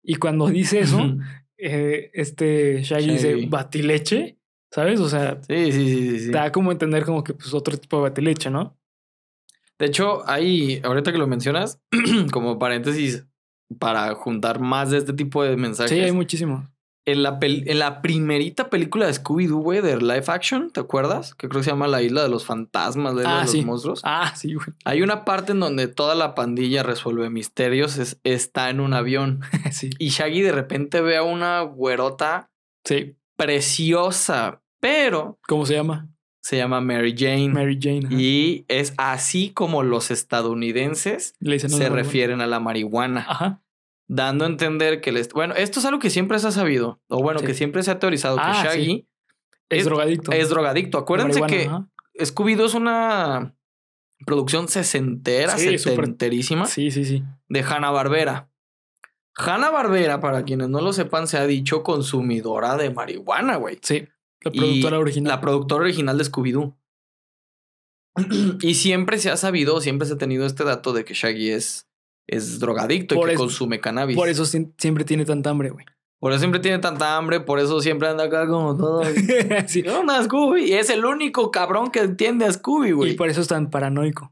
[0.01, 1.17] Y cuando dice eso,
[1.59, 3.47] eh, este Shaggy, dice.
[3.49, 4.39] ¿batileche?
[4.71, 5.01] ¿Sabes?
[5.01, 8.49] O sea, Sí, sí, sí, da como entender como que pues otro tipo de batileche,
[8.49, 8.79] ¿no?
[9.77, 11.83] De hecho, hay, ahorita que lo mencionas,
[12.33, 13.27] como paréntesis,
[13.81, 15.91] para juntar más de este tipo de mensajes.
[15.91, 16.71] Sí, hay muchísimo.
[17.07, 21.35] En la, pel- en la primerita película de Scooby-Doo, güey, de live action, ¿te acuerdas?
[21.35, 23.51] Que creo que se llama La Isla de los Fantasmas, la Isla Ah, de los
[23.53, 23.65] sí.
[23.65, 24.01] Monstruos.
[24.05, 24.67] Ah, sí, güey.
[24.85, 29.41] Hay una parte en donde toda la pandilla resuelve misterios, es- está en un avión.
[29.73, 29.91] sí.
[29.99, 32.51] Y Shaggy de repente ve a una güerota
[32.85, 33.17] Sí.
[33.37, 36.09] preciosa, pero ¿Cómo se llama?
[36.43, 37.49] se llama Mary Jane.
[37.49, 38.07] Mary Jane.
[38.07, 38.15] ajá.
[38.19, 43.63] Y es así como los estadounidenses Le dicen se refieren a la marihuana, Ajá.
[44.13, 45.29] Dando a entender que les...
[45.29, 47.47] Bueno, esto es algo que siempre se ha sabido, o bueno, Sí.
[47.47, 49.09] que siempre se ha teorizado, Ah, que Shaggy sí.
[49.69, 50.33] Es, Es- drogadicto.
[50.33, 50.99] es drogadicto.
[50.99, 51.71] Acuérdense que.
[52.19, 53.55] Scooby-Doo es una
[54.27, 57.23] producción sesentera, Sí, setenterísima Sí, sí, sí.
[57.49, 58.51] de Hanna-Barbera.
[59.37, 63.79] Hanna-Barbera, para quienes no lo sepan, se ha dicho consumidora de marihuana, güey.
[63.81, 64.09] Sí.
[64.43, 65.29] La Y productora original.
[65.31, 66.77] La productora original de Scooby-Doo.
[68.61, 71.87] y siempre se ha sabido, siempre se ha tenido este dato de que Shaggy es,
[72.31, 74.17] es drogadicto Por y que eso- consume cannabis.
[74.17, 75.85] Por eso siempre tiene tanta hambre, güey.
[76.19, 79.03] Por eso siempre tiene tanta hambre, por eso siempre anda acá como todo.
[79.67, 79.83] sí.
[79.83, 80.65] No, Scooby.
[80.65, 83.13] Y es el único cabrón que entiende a Scooby, güey.
[83.13, 84.31] Y por eso es tan paranoico.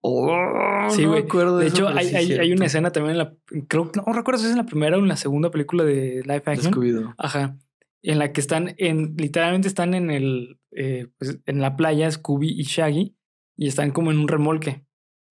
[0.00, 1.22] Oh, Sí, no me güey.
[1.28, 2.54] acuerdo De eso, hecho, pero hay, sí es hay, hay cierto.
[2.54, 3.34] una escena también en la.
[3.66, 6.22] Creo que no recuerdo si es en la primera o en la segunda película de
[6.24, 6.72] live De action.
[6.72, 7.14] Scooby-Doo.
[7.18, 7.56] Ajá.
[8.02, 9.16] En la que están en.
[9.16, 10.60] Literalmente están en el.
[10.70, 13.16] eh, pues, en la playa, Scooby y Shaggy.
[13.56, 14.85] Y están como en un remolque.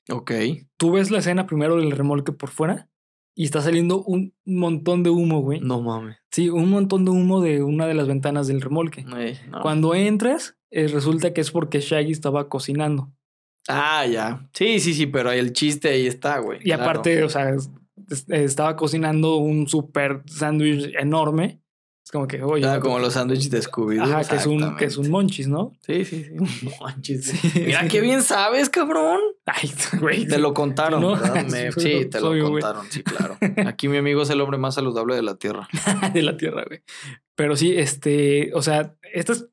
[0.09, 0.31] Ok.
[0.77, 2.89] Tú ves la escena primero del remolque por fuera.
[3.37, 5.59] Y está saliendo un montón de humo, güey.
[5.59, 6.17] No mames.
[6.31, 9.05] Sí, un montón de humo de una de las ventanas del remolque.
[9.17, 9.59] Ey, no.
[9.61, 13.11] Cuando entras, eh, resulta que es porque Shaggy estaba cocinando.
[13.67, 14.47] Ah, ya.
[14.53, 16.59] Sí, sí, sí, pero el chiste ahí está, güey.
[16.63, 17.69] Y aparte, o sea, es-
[18.09, 21.59] es- estaba cocinando un super sándwich enorme.
[22.15, 24.01] Como que, oye, Ah, como los sándwiches de Scooby-Doo.
[24.03, 25.73] ajá, que es, un, que es un monchis, ¿no?
[25.85, 26.31] Sí, sí, sí.
[26.31, 26.47] Un
[26.79, 27.25] monchis.
[27.25, 27.87] Sí, Mira sí.
[27.89, 29.19] qué bien sabes, cabrón.
[29.45, 30.25] Ay, güey.
[30.25, 31.11] Te lo contaron, ¿no?
[31.19, 31.45] ¿verdad?
[31.51, 32.61] Me- Sí, te lo obvio, güey.
[32.61, 33.37] contaron, sí, claro.
[33.67, 35.67] Aquí mi amigo es el hombre más saludable de la Tierra.
[36.13, 36.81] de la tierra, güey.
[37.35, 39.47] Pero sí, este, o sea, estas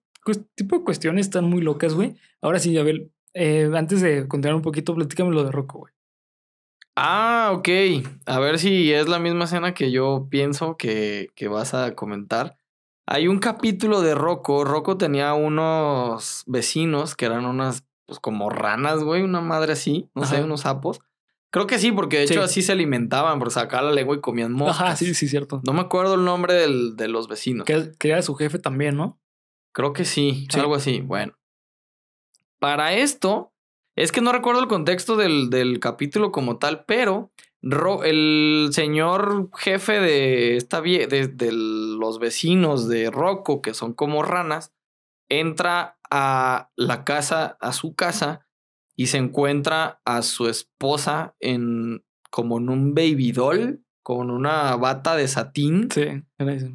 [0.55, 2.15] tipo de cuestiones están muy locas, güey.
[2.41, 5.93] Ahora sí, Abel, eh, antes de continuar un poquito, platícame lo de Rocco, güey.
[6.97, 7.69] Ah, ok.
[8.27, 12.57] A ver si es la misma escena que yo pienso que, que vas a comentar.
[13.07, 14.65] Hay un capítulo de Rocco.
[14.65, 20.25] Rocco tenía unos vecinos que eran unas, pues como ranas, güey, una madre así, no
[20.25, 21.01] sé, unos sapos.
[21.51, 22.35] Creo que sí, porque de Sí.
[22.35, 24.81] hecho así se alimentaban, por sacar la lengua y comían moscas.
[24.81, 25.61] Ajá, sí, sí, cierto.
[25.67, 27.67] No me acuerdo el nombre del- de los vecinos.
[27.67, 29.19] Que, que era su jefe también, ¿no?
[29.73, 30.61] Creo que sí, Sí.
[30.61, 31.01] algo así.
[31.01, 31.35] Bueno.
[32.59, 33.52] Para esto,
[33.97, 37.31] es que no recuerdo el contexto del, del capítulo como tal, pero
[37.65, 43.93] Ro- el señor jefe de esta vie- de, de los vecinos de Rocco, que son
[43.95, 44.73] como ranas,
[45.31, 48.47] entra a la casa, a su casa,
[48.97, 55.15] y se encuentra a su esposa en como en un baby doll, con una bata
[55.17, 56.03] de satín, Sí,
[56.39, 56.69] era eso.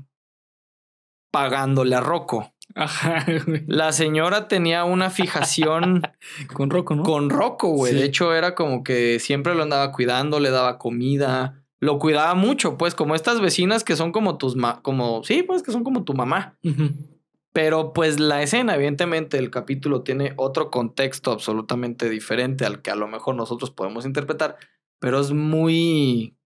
[1.31, 2.53] pagándole a Rocco.
[2.77, 3.63] Ajá, güey.
[3.67, 6.03] La señora tenía una fijación
[6.53, 7.03] Con Rocco, ¿no?
[7.03, 7.93] con Rocco, güey.
[7.93, 7.99] Sí.
[7.99, 12.77] De hecho, era como que siempre lo andaba cuidando, le daba comida, lo cuidaba mucho,
[12.77, 16.03] pues, como estas vecinas que son como tus ma como, sí, pues, que son como
[16.03, 16.57] tu mamá.
[17.53, 22.95] Pero pues la escena, evidentemente, el capítulo tiene otro contexto absolutamente diferente al que a
[22.95, 24.57] lo mejor nosotros podemos interpretar,
[24.99, 26.36] pero es muy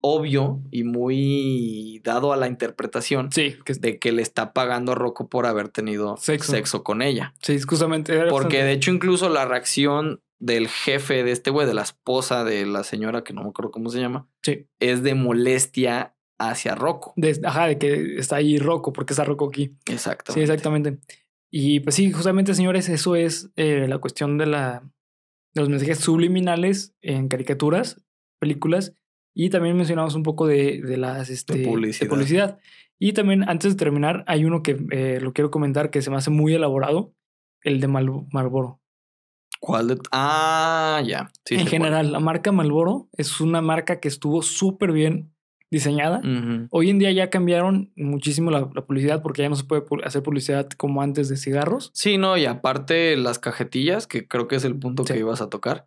[0.00, 4.94] obvio y muy dado a la interpretación Sí, que de que le está pagando a
[4.94, 6.52] Rocco por haber tenido Sexo.
[6.52, 7.34] sexo, con ella.
[7.42, 8.12] sí, justamente.
[8.14, 11.82] era Porque bastante- de hecho incluso la reacción del jefe de este güey, de la
[11.82, 14.66] esposa de la señora, que no me acuerdo cómo se llama, Sí.
[14.78, 17.12] es de molestia hacia Rocco.
[17.16, 19.74] de- ajá, de que está ahí Rocco, porque está Rocco aquí.
[19.90, 20.32] Exacto.
[20.32, 20.98] Sí, exactamente.
[21.50, 24.82] Y pues sí, justamente, señores, eso es eh, la cuestión de, la,
[25.54, 28.00] de los mensajes subliminales en caricaturas,
[28.38, 28.94] películas.
[29.40, 32.10] Y también mencionamos un poco de, de las este, publicidad.
[32.10, 32.58] publicidad.
[32.98, 36.16] Y también, antes de terminar, hay uno que eh, lo quiero comentar que se me
[36.16, 37.14] hace muy elaborado,
[37.62, 38.80] el de Mal Marlboro.
[39.60, 39.98] ¿Cuál de.?
[40.10, 41.30] Ah, ya.
[41.44, 45.32] Sí, en general, la marca Marlboro es una marca que estuvo súper bien
[45.70, 46.20] diseñada.
[46.70, 50.02] Hoy en día ya cambiaron muchísimo la, la publicidad porque ya no se puede pu-
[50.04, 51.90] hacer publicidad como antes de cigarros.
[51.94, 55.12] Sí, no, y aparte las cajetillas, que creo que es el punto Sí.
[55.12, 55.86] que ibas a tocar.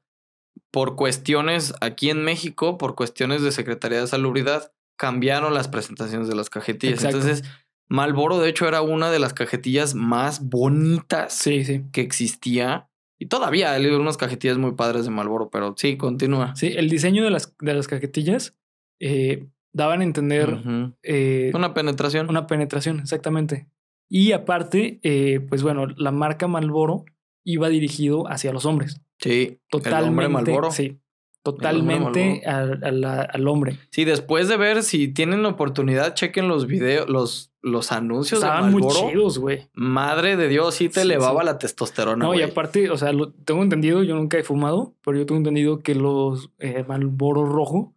[0.71, 6.35] Por cuestiones aquí en México, por cuestiones de Secretaría de Salubridad, cambiaron las presentaciones de
[6.35, 7.03] las cajetillas.
[7.03, 7.17] Exacto.
[7.17, 7.43] Entonces,
[7.89, 11.83] Malboro, de hecho, era una de las cajetillas más bonitas Sí, sí.
[11.91, 12.87] que existía.
[13.19, 16.55] Y todavía hay unas cajetillas muy padres de Malboro, pero sí, continúa.
[16.55, 18.55] Sí, el diseño de las, de las cajetillas
[18.99, 20.57] eh, daban a entender
[21.03, 22.29] eh, Una penetración.
[22.29, 23.67] una penetración, exactamente.
[24.09, 27.05] Y aparte, eh, pues bueno, la marca Malboro
[27.43, 29.01] iba dirigido hacia los hombres.
[29.19, 29.99] Sí, Totalmente.
[30.03, 30.71] el hombre Malboro.
[30.71, 30.99] Sí,
[31.43, 33.77] totalmente a la- al hombre.
[33.91, 38.65] Sí, después de ver, si tienen la oportunidad, chequen los videos, los, los anuncios Estaban
[38.67, 39.09] de muy Malboro.
[39.09, 39.69] chidos, güey.
[39.73, 41.45] Madre de Dios, sí te Sí, elevaba sí.
[41.45, 42.25] la testosterona.
[42.25, 45.37] No, y aparte, o sea, lo, tengo entendido, yo nunca he fumado, pero yo tengo
[45.39, 47.95] entendido que los eh, Malboro rojo,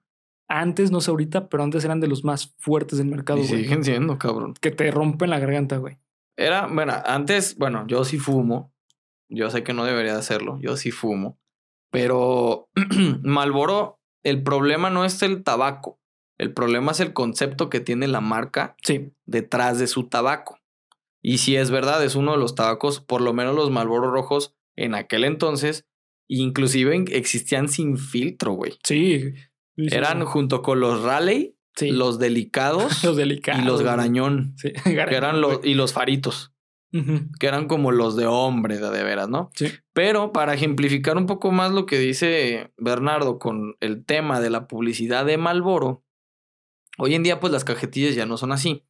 [0.48, 3.48] antes, no sé ahorita, pero antes eran de los más fuertes del mercado, güey.
[3.48, 4.54] siguen siendo, cabrón.
[4.60, 5.98] Que te rompen la garganta, güey.
[6.36, 8.73] Era, bueno, antes, bueno, yo sí fumo.
[9.34, 10.58] Yo sé que no debería hacerlo.
[10.60, 11.38] Yo sí fumo.
[11.90, 12.68] Pero
[13.22, 16.00] Malboro, el problema no es el tabaco.
[16.38, 20.58] El problema es el concepto que tiene la marca Sí, detrás de su tabaco.
[21.22, 24.54] Y si es verdad, es uno de los tabacos, por lo menos los Malboro rojos
[24.76, 25.86] en aquel entonces,
[26.28, 28.74] inclusive existían sin filtro, güey.
[28.84, 29.34] sí.
[29.76, 30.24] Eran sí.
[30.26, 31.90] junto con los Raleigh, Sí.
[31.90, 33.60] los delicados los delicados.
[33.62, 36.53] y los garañón, Sí, que eran los y los faritos,
[37.40, 39.50] Que eran como los de hombre de, de veras, ¿no?
[39.54, 39.66] Sí.
[39.92, 44.68] Pero para ejemplificar un poco más lo que dice Bernardo con el tema de la
[44.68, 46.04] publicidad de Malboro,
[46.98, 48.84] hoy en día pues las cajetillas ya no son así.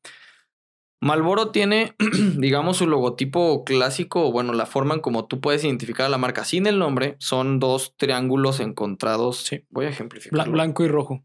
[1.00, 1.94] Malboro tiene,
[2.38, 6.18] digamos, su logotipo clásico, o bueno, la forma en como tú puedes identificar a la
[6.18, 9.44] marca sin el nombre, son dos triángulos encontrados.
[9.44, 9.66] Sí.
[9.68, 10.48] Voy a ejemplificar.
[10.48, 11.24] blanco y rojo.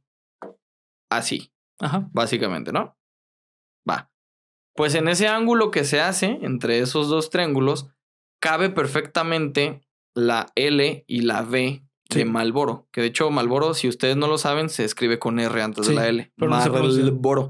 [1.09, 2.09] Así, Ajá.
[2.11, 2.97] básicamente, ¿no?
[3.89, 4.11] Va.
[4.75, 7.87] Pues en ese ángulo que se hace entre esos dos triángulos,
[8.41, 9.81] cabe perfectamente
[10.15, 12.19] la L y la V Sí.
[12.19, 12.87] de Malboro.
[12.91, 15.91] Que de hecho, Malboro, si ustedes no lo saben, se escribe con R antes Sí,
[15.91, 16.31] de la L.
[16.35, 17.03] pero no se pronuncia.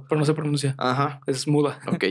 [0.09, 0.75] Pero no se pronuncia.
[0.77, 1.21] Ajá.
[1.27, 1.79] Es muda.
[1.87, 2.03] Ok.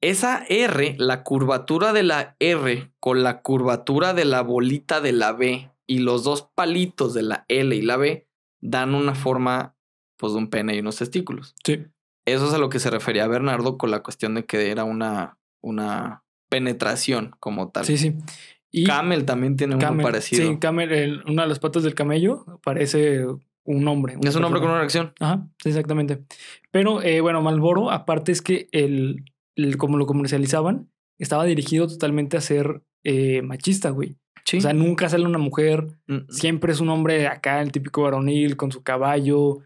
[0.00, 5.32] Esa R, la curvatura de la R con la curvatura de la bolita de la
[5.32, 8.28] B y los dos palitos de la L y la B
[8.60, 9.74] dan una forma,
[10.16, 11.54] pues, de un pene y unos testículos.
[11.64, 11.84] Sí.
[12.32, 15.38] Eso es a lo que se refería Bernardo con la cuestión de que era una,
[15.62, 17.84] una penetración como tal.
[17.84, 18.16] Sí, sí.
[18.72, 20.04] Y Camel también tiene uno Camel.
[20.04, 20.46] parecido.
[20.48, 23.24] Sí, Camel, el- una de las patas del camello parece
[23.64, 24.16] un hombre.
[24.22, 25.12] es un hombre con una reacción.
[25.20, 26.22] Ajá, sí, exactamente.
[26.70, 29.24] Pero eh, bueno, Malboro, aparte es que el,
[29.56, 34.16] el- como lo comercializaban, estaba dirigido totalmente a ser eh, machista, güey.
[34.44, 34.58] Sí.
[34.58, 38.56] O sea, nunca sale una mujer, Mm, siempre es un hombre acá, el típico varonil,
[38.56, 39.58] con su caballo,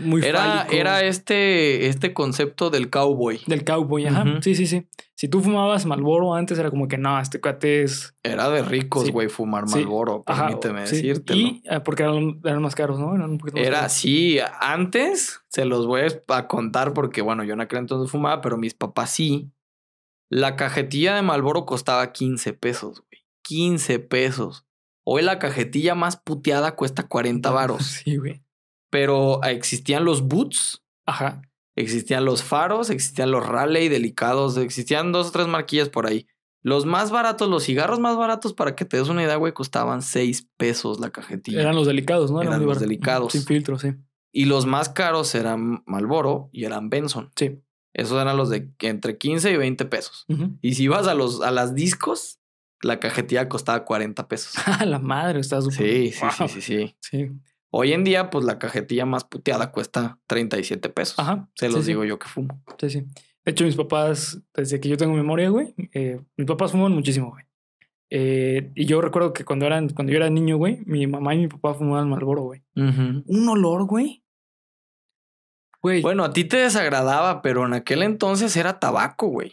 [0.00, 0.74] muy era, fálico.
[0.76, 3.40] era este, este concepto del cowboy.
[3.46, 4.24] Del cowboy, ajá.
[4.42, 4.86] Sí, sí, sí.
[5.14, 8.14] Si tú fumabas Malboro antes, era como que no, este cuate es.
[8.22, 9.12] Era de ricos, Sí.
[9.12, 9.78] güey, fumar Sí.
[9.78, 10.96] Malboro, Ajá, permíteme sí.
[10.96, 11.40] decírtelo.
[11.40, 13.14] Y ah, porque eran, eran más caros, ¿no?
[13.14, 13.92] Eran un poquito más Era caros.
[13.92, 18.56] así, antes se los voy a contar porque, bueno, yo en aquel entonces fumaba, pero
[18.58, 19.50] mis papás sí.
[20.28, 23.22] La cajetilla de Malboro costaba 15 pesos, güey.
[23.42, 24.66] 15 pesos.
[25.04, 27.84] Hoy la cajetilla más puteada cuesta 40 varos.
[27.86, 28.42] Sí, güey.
[28.96, 31.42] Pero existían los boots, Ajá.
[31.76, 36.26] existían los faros, existían los Raleigh delicados, existían dos o tres marquillas por ahí.
[36.62, 40.00] Los más baratos, los cigarros más baratos, para que te des una idea, güey, costaban
[40.00, 41.60] 6 pesos la cajetilla.
[41.60, 42.40] Eran los delicados, ¿no?
[42.40, 43.32] Eran muy los delicados.
[43.32, 43.88] Sin filtro, sí.
[44.32, 47.30] Y los más caros eran Malboro y eran Benson.
[47.36, 47.60] Sí.
[47.92, 50.24] Esos eran los de entre 15 y 20 pesos.
[50.28, 50.56] Ujú.
[50.62, 52.38] Y si ibas a, los, a las discos,
[52.80, 54.54] la cajetilla costaba 40 pesos.
[54.66, 55.76] Ah, la madre, está súper.
[55.76, 56.48] Sí, sí, Wow.
[56.48, 56.96] sí, sí, sí.
[57.00, 57.30] Sí.
[57.78, 61.18] Hoy en día, pues la cajetilla más puteada cuesta 37 pesos.
[61.18, 61.48] Ajá.
[61.54, 61.88] Se los sí.
[61.92, 62.62] digo yo que fumo.
[62.80, 63.00] Sí, sí.
[63.44, 67.30] De hecho, mis papás, desde que yo tengo memoria, güey, eh, mis papás fuman muchísimo,
[67.30, 67.44] güey.
[68.08, 71.38] Eh, y yo recuerdo que cuando, eran, cuando yo era niño, güey, mi mamá y
[71.38, 72.62] mi papá fumaban Marlboro, güey.
[72.74, 74.22] Un olor, güey.
[75.82, 79.52] Güey, Bueno, a ti te desagradaba, pero en aquel entonces era tabaco, güey.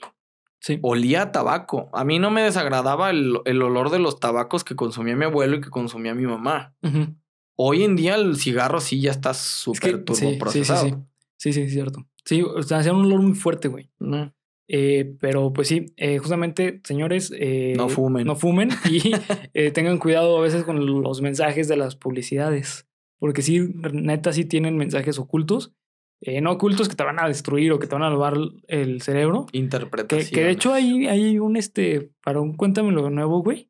[0.59, 0.79] sí.
[0.81, 1.89] Olía a tabaco.
[1.93, 5.57] A mí no me desagradaba el, el olor de los tabacos que consumía mi abuelo
[5.57, 6.73] y que consumía mi mamá.
[6.81, 7.15] Ujú.
[7.55, 10.93] Hoy en día el cigarro sí ya está Es súper que, sí, sí, sí, sí.
[11.37, 12.07] Sí, sí, es cierto.
[12.25, 13.89] Sí, o sea, hacían un olor muy fuerte, güey.
[13.99, 14.33] No.
[14.69, 18.25] Eh, pero pues sí, eh, justamente, señores, eh, No fumen.
[18.25, 19.11] No fumen y
[19.53, 22.87] eh, tengan cuidado a veces con los mensajes de las publicidades.
[23.19, 23.59] Porque sí,
[23.91, 25.73] neta, sí tienen mensajes ocultos.
[26.21, 28.35] eh, no ocultos que te van a destruir o que te van a lavar
[28.67, 29.45] el cerebro.
[29.51, 30.29] Que, Interpretación.
[30.33, 33.69] que de hecho hay, hay un, este, para un Cuéntamelo nuevo, güey.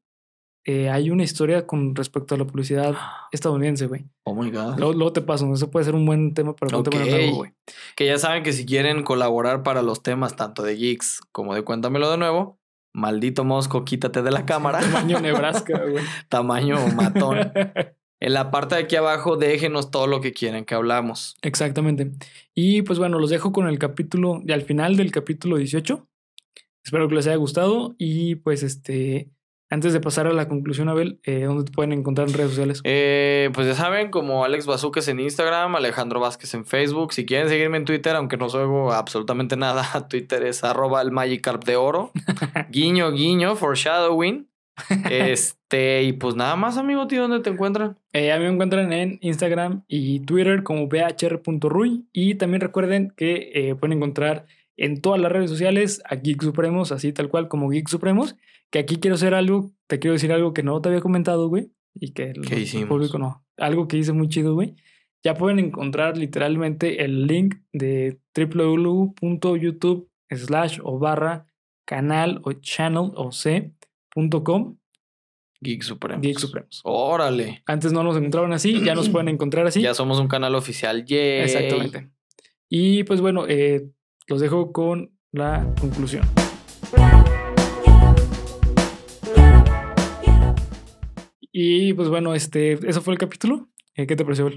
[0.66, 2.96] Eh, hay una historia con respecto a la publicidad
[3.32, 4.06] estadounidense, güey.
[4.24, 4.78] Oh my God.
[4.78, 7.54] Luego, luego te paso, eso puede ser un buen tema para nuevo, güey.
[7.96, 11.64] Que ya saben que si quieren colaborar para los temas tanto de Geeks como de
[11.64, 12.60] Cuéntamelo de nuevo,
[12.94, 14.80] maldito mosco, quítate de la cámara.
[14.80, 16.04] Tamaño Nebraska, güey.
[16.30, 17.52] Tamaño matón.
[18.24, 21.36] En la parte de aquí abajo, déjenos todo lo que quieren que hablamos.
[21.42, 22.10] Exactamente.
[22.56, 26.08] Y pues bueno, los dejo con el capítulo, y al final del capítulo 18.
[26.86, 27.96] Espero que les haya gustado.
[27.98, 29.30] Y pues este,
[29.74, 32.82] antes de pasar a la conclusión, Abel, eh, ¿dónde te pueden encontrar en redes sociales?
[32.84, 37.12] Eh, pues ya saben, como Alex Bazuques en Instagram, Alejandro Vázquez en Facebook.
[37.12, 41.64] Si quieren seguirme en Twitter, aunque no suego absolutamente nada, Twitter es arroba el Magikarp
[41.64, 42.12] de oro.
[42.70, 44.48] guiño, guiño, foreshadowing.
[45.10, 47.98] Este, y pues nada más, amigo, tío, ¿dónde te encuentran?
[48.12, 52.06] Eh, a mí me encuentran en Instagram y Twitter como bhr.ruy.
[52.14, 54.46] Y también recuerden que eh, pueden encontrar
[54.78, 58.36] en todas las redes sociales a Geek Supremos, así tal cual como Geek Supremos.
[58.70, 61.72] Que aquí quiero hacer algo, te quiero decir algo que no te había comentado, güey.
[61.94, 62.90] Y que el, ¿Qué el hicimos?
[62.90, 63.46] público no.
[63.58, 64.76] Algo que hice muy chido, güey.
[65.24, 71.46] Ya pueden encontrar literalmente el link de www.youtube slash o barra
[71.86, 74.78] canal o channel o c.com
[75.62, 76.22] Geek Supremo.
[76.22, 76.82] Geek Supremos.
[76.84, 77.64] Órale.
[77.66, 79.82] Antes no nos encontraban así, ya nos pueden encontrar así.
[79.84, 81.06] Ya somos un canal oficial.
[81.06, 81.42] Yay.
[81.44, 82.10] Exactamente.
[82.70, 83.88] Y pues bueno, eh,
[84.28, 86.24] los dejo con la conclusión.
[91.52, 93.68] Y pues bueno, este, eso fue el capítulo.
[93.96, 94.50] Eh, ¿Qué te pareció?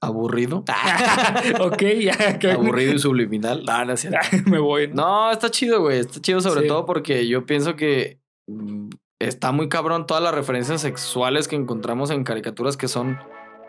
[0.00, 0.64] Aburrido.
[1.60, 2.38] ok, ya.
[2.54, 3.64] Aburrido y subliminal.
[3.64, 4.08] No, no es.
[4.46, 4.88] Me voy.
[4.88, 4.94] ¿no?
[5.26, 5.98] No, está chido, güey.
[6.00, 6.68] Está chido sobre Sí.
[6.68, 8.88] todo porque yo pienso que mm,
[9.18, 13.18] está muy cabrón todas las referencias sexuales que encontramos en caricaturas que son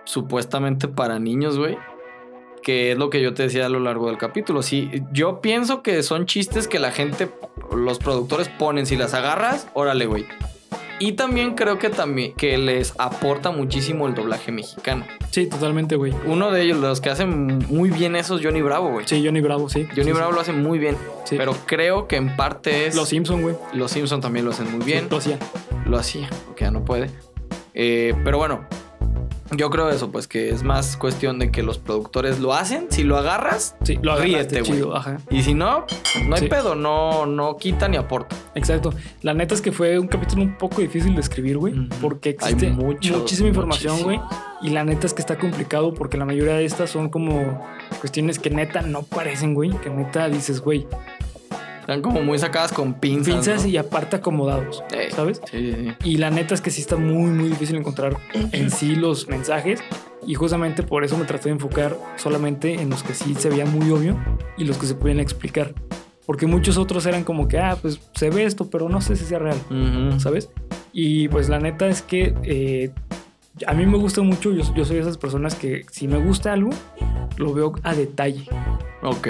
[0.06, 1.78] supuestamente para niños, güey.
[2.64, 4.62] Que es lo que yo te decía a lo largo del capítulo.
[4.62, 7.30] Sí, yo pienso que son chistes que la gente,
[7.74, 8.86] los productores ponen.
[8.86, 10.26] Si las agarras, órale, güey.
[11.00, 15.06] Y también creo que también que les aporta muchísimo el doblaje mexicano.
[15.30, 16.12] Sí, totalmente, güey.
[16.26, 19.08] Uno de ellos, los que hacen muy bien eso es Johnny Bravo, güey.
[19.08, 19.86] Sí, Johnny Bravo, sí.
[19.96, 20.98] Johnny Sí, Bravo lo hace muy bien.
[21.26, 21.36] sí.
[21.38, 22.96] Pero creo que en parte es.
[22.96, 23.56] Los Simpson, güey.
[23.74, 25.04] Los Simpson también lo hacen muy bien.
[25.04, 25.40] Sí, lo hacían.
[25.86, 27.12] Lo hacía, porque ya no puede.
[27.76, 28.66] Eh, pero bueno,
[29.56, 32.88] yo creo eso, pues que es más cuestión de que los productores lo hacen.
[32.90, 34.84] Si lo agarras, Sí, lo Ríete, güey.
[35.30, 35.86] y si no,
[36.28, 36.48] no hay Sí.
[36.48, 38.36] pedo, no, no quita ni aporta.
[38.56, 38.94] Exacto.
[39.22, 41.74] La neta es que fue un capítulo un poco difícil de escribir, güey.
[42.02, 44.20] Porque Hay existe mucho, muchísima información, güey.
[44.62, 47.64] Y la neta es que está complicado porque la mayoría de estas son como
[48.00, 49.70] cuestiones que neta no parecen, güey.
[49.70, 50.88] Que neta dices, güey,
[51.88, 53.34] Están como muy sacadas con pinzas.
[53.34, 53.70] pinzas ¿no?
[53.70, 55.42] y aparte acomodados, Eh, ¿sabes?
[55.50, 55.94] Sí, sí, sí.
[56.04, 58.18] Y la neta es que sí está muy, muy difícil encontrar
[58.52, 59.80] en sí los mensajes.
[60.26, 63.66] Y justamente por eso me traté de enfocar solamente en los que sí se veía
[63.66, 64.20] muy obvio
[64.58, 65.74] y los que se podían explicar.
[66.26, 69.24] Porque muchos otros eran como que, ah, pues se ve esto, pero no sé si
[69.24, 69.58] sea real.
[69.72, 70.20] Ujú.
[70.20, 70.50] ¿sabes?
[70.92, 72.92] Y pues la neta es que eh,
[73.66, 76.54] a mí me gusta mucho, yo, yo soy de esas personas que si me gusta
[76.54, 76.70] algo,
[77.38, 78.48] lo veo a detalle.
[79.02, 79.28] Ok.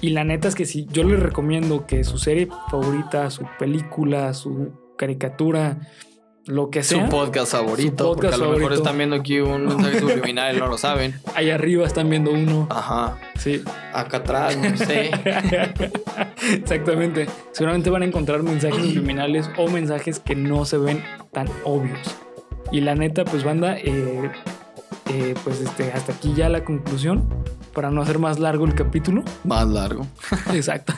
[0.00, 4.32] Y la neta es que si yo les recomiendo que su serie favorita, su película,
[4.34, 5.78] su caricatura,
[6.48, 8.04] lo que Su sea, podcast favorito.
[8.04, 11.14] Su porque a podcast lo mejor están viendo aquí un mensaje subliminal no lo saben.
[11.34, 12.66] ahí arriba están viendo uno.
[12.70, 13.18] Ajá.
[13.36, 13.62] Sí.
[13.92, 15.10] Acá atrás, no sé.
[16.54, 17.26] Exactamente.
[17.52, 21.02] Seguramente van a encontrar mensajes subliminales o mensajes que no se ven
[21.32, 22.16] tan obvios.
[22.70, 24.30] Y la neta, pues banda, eh,
[25.10, 27.24] eh, pues este, hasta aquí ya la conclusión.
[27.74, 29.22] Para no hacer más largo el capítulo.
[29.44, 30.06] Más largo.
[30.52, 30.92] Exacto.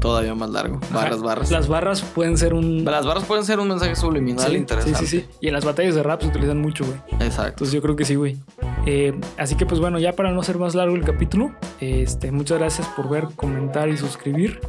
[0.00, 0.78] Todavía más largo.
[0.92, 1.24] Barras, Ajá.
[1.24, 1.50] barras.
[1.50, 2.84] Las barras pueden ser un.
[2.84, 4.98] Las barras pueden ser un mensaje subliminal Sí, interesante.
[4.98, 5.26] Sí, sí, sí.
[5.40, 6.98] Y en las batallas de rap se utilizan mucho, güey.
[7.20, 7.50] Exacto.
[7.50, 8.36] Entonces yo creo que sí, güey.
[8.86, 12.58] Eh, así que pues bueno, ya para no ser más largo el capítulo, este, muchas
[12.58, 14.60] gracias por ver, comentar y suscribir.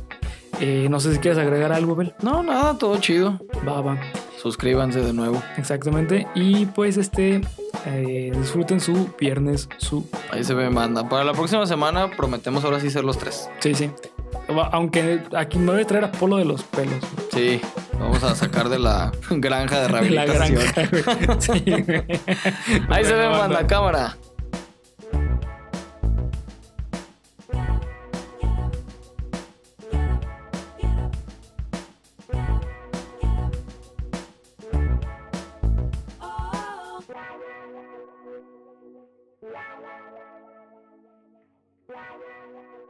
[0.60, 2.14] Eh, no sé si quieres agregar algo, Bel.
[2.22, 3.39] No, nada, todo chido.
[3.68, 3.97] Va, va.
[4.41, 5.41] Suscríbanse de nuevo.
[5.58, 6.28] Exactamente.
[6.36, 7.41] Y pues este,
[7.86, 10.08] eh, disfruten su viernes, su...
[10.32, 11.10] Ahí se ve manda.
[11.10, 13.49] Para la próxima semana prometemos ahora sí ser los tres.
[13.60, 13.89] Sí, sí.
[14.72, 17.03] Aunque aquí me voy a traer a Polo de los pelos.
[17.34, 17.60] Sí,
[17.99, 20.72] vamos a sacar de la granja de De la rehabilitación.
[20.76, 21.41] granja, güey.
[21.41, 22.03] Sí, güey.
[22.89, 24.16] Ahí se ve Bueno, manda cámara.
[39.68, 39.82] Thank
[41.89, 42.84] you.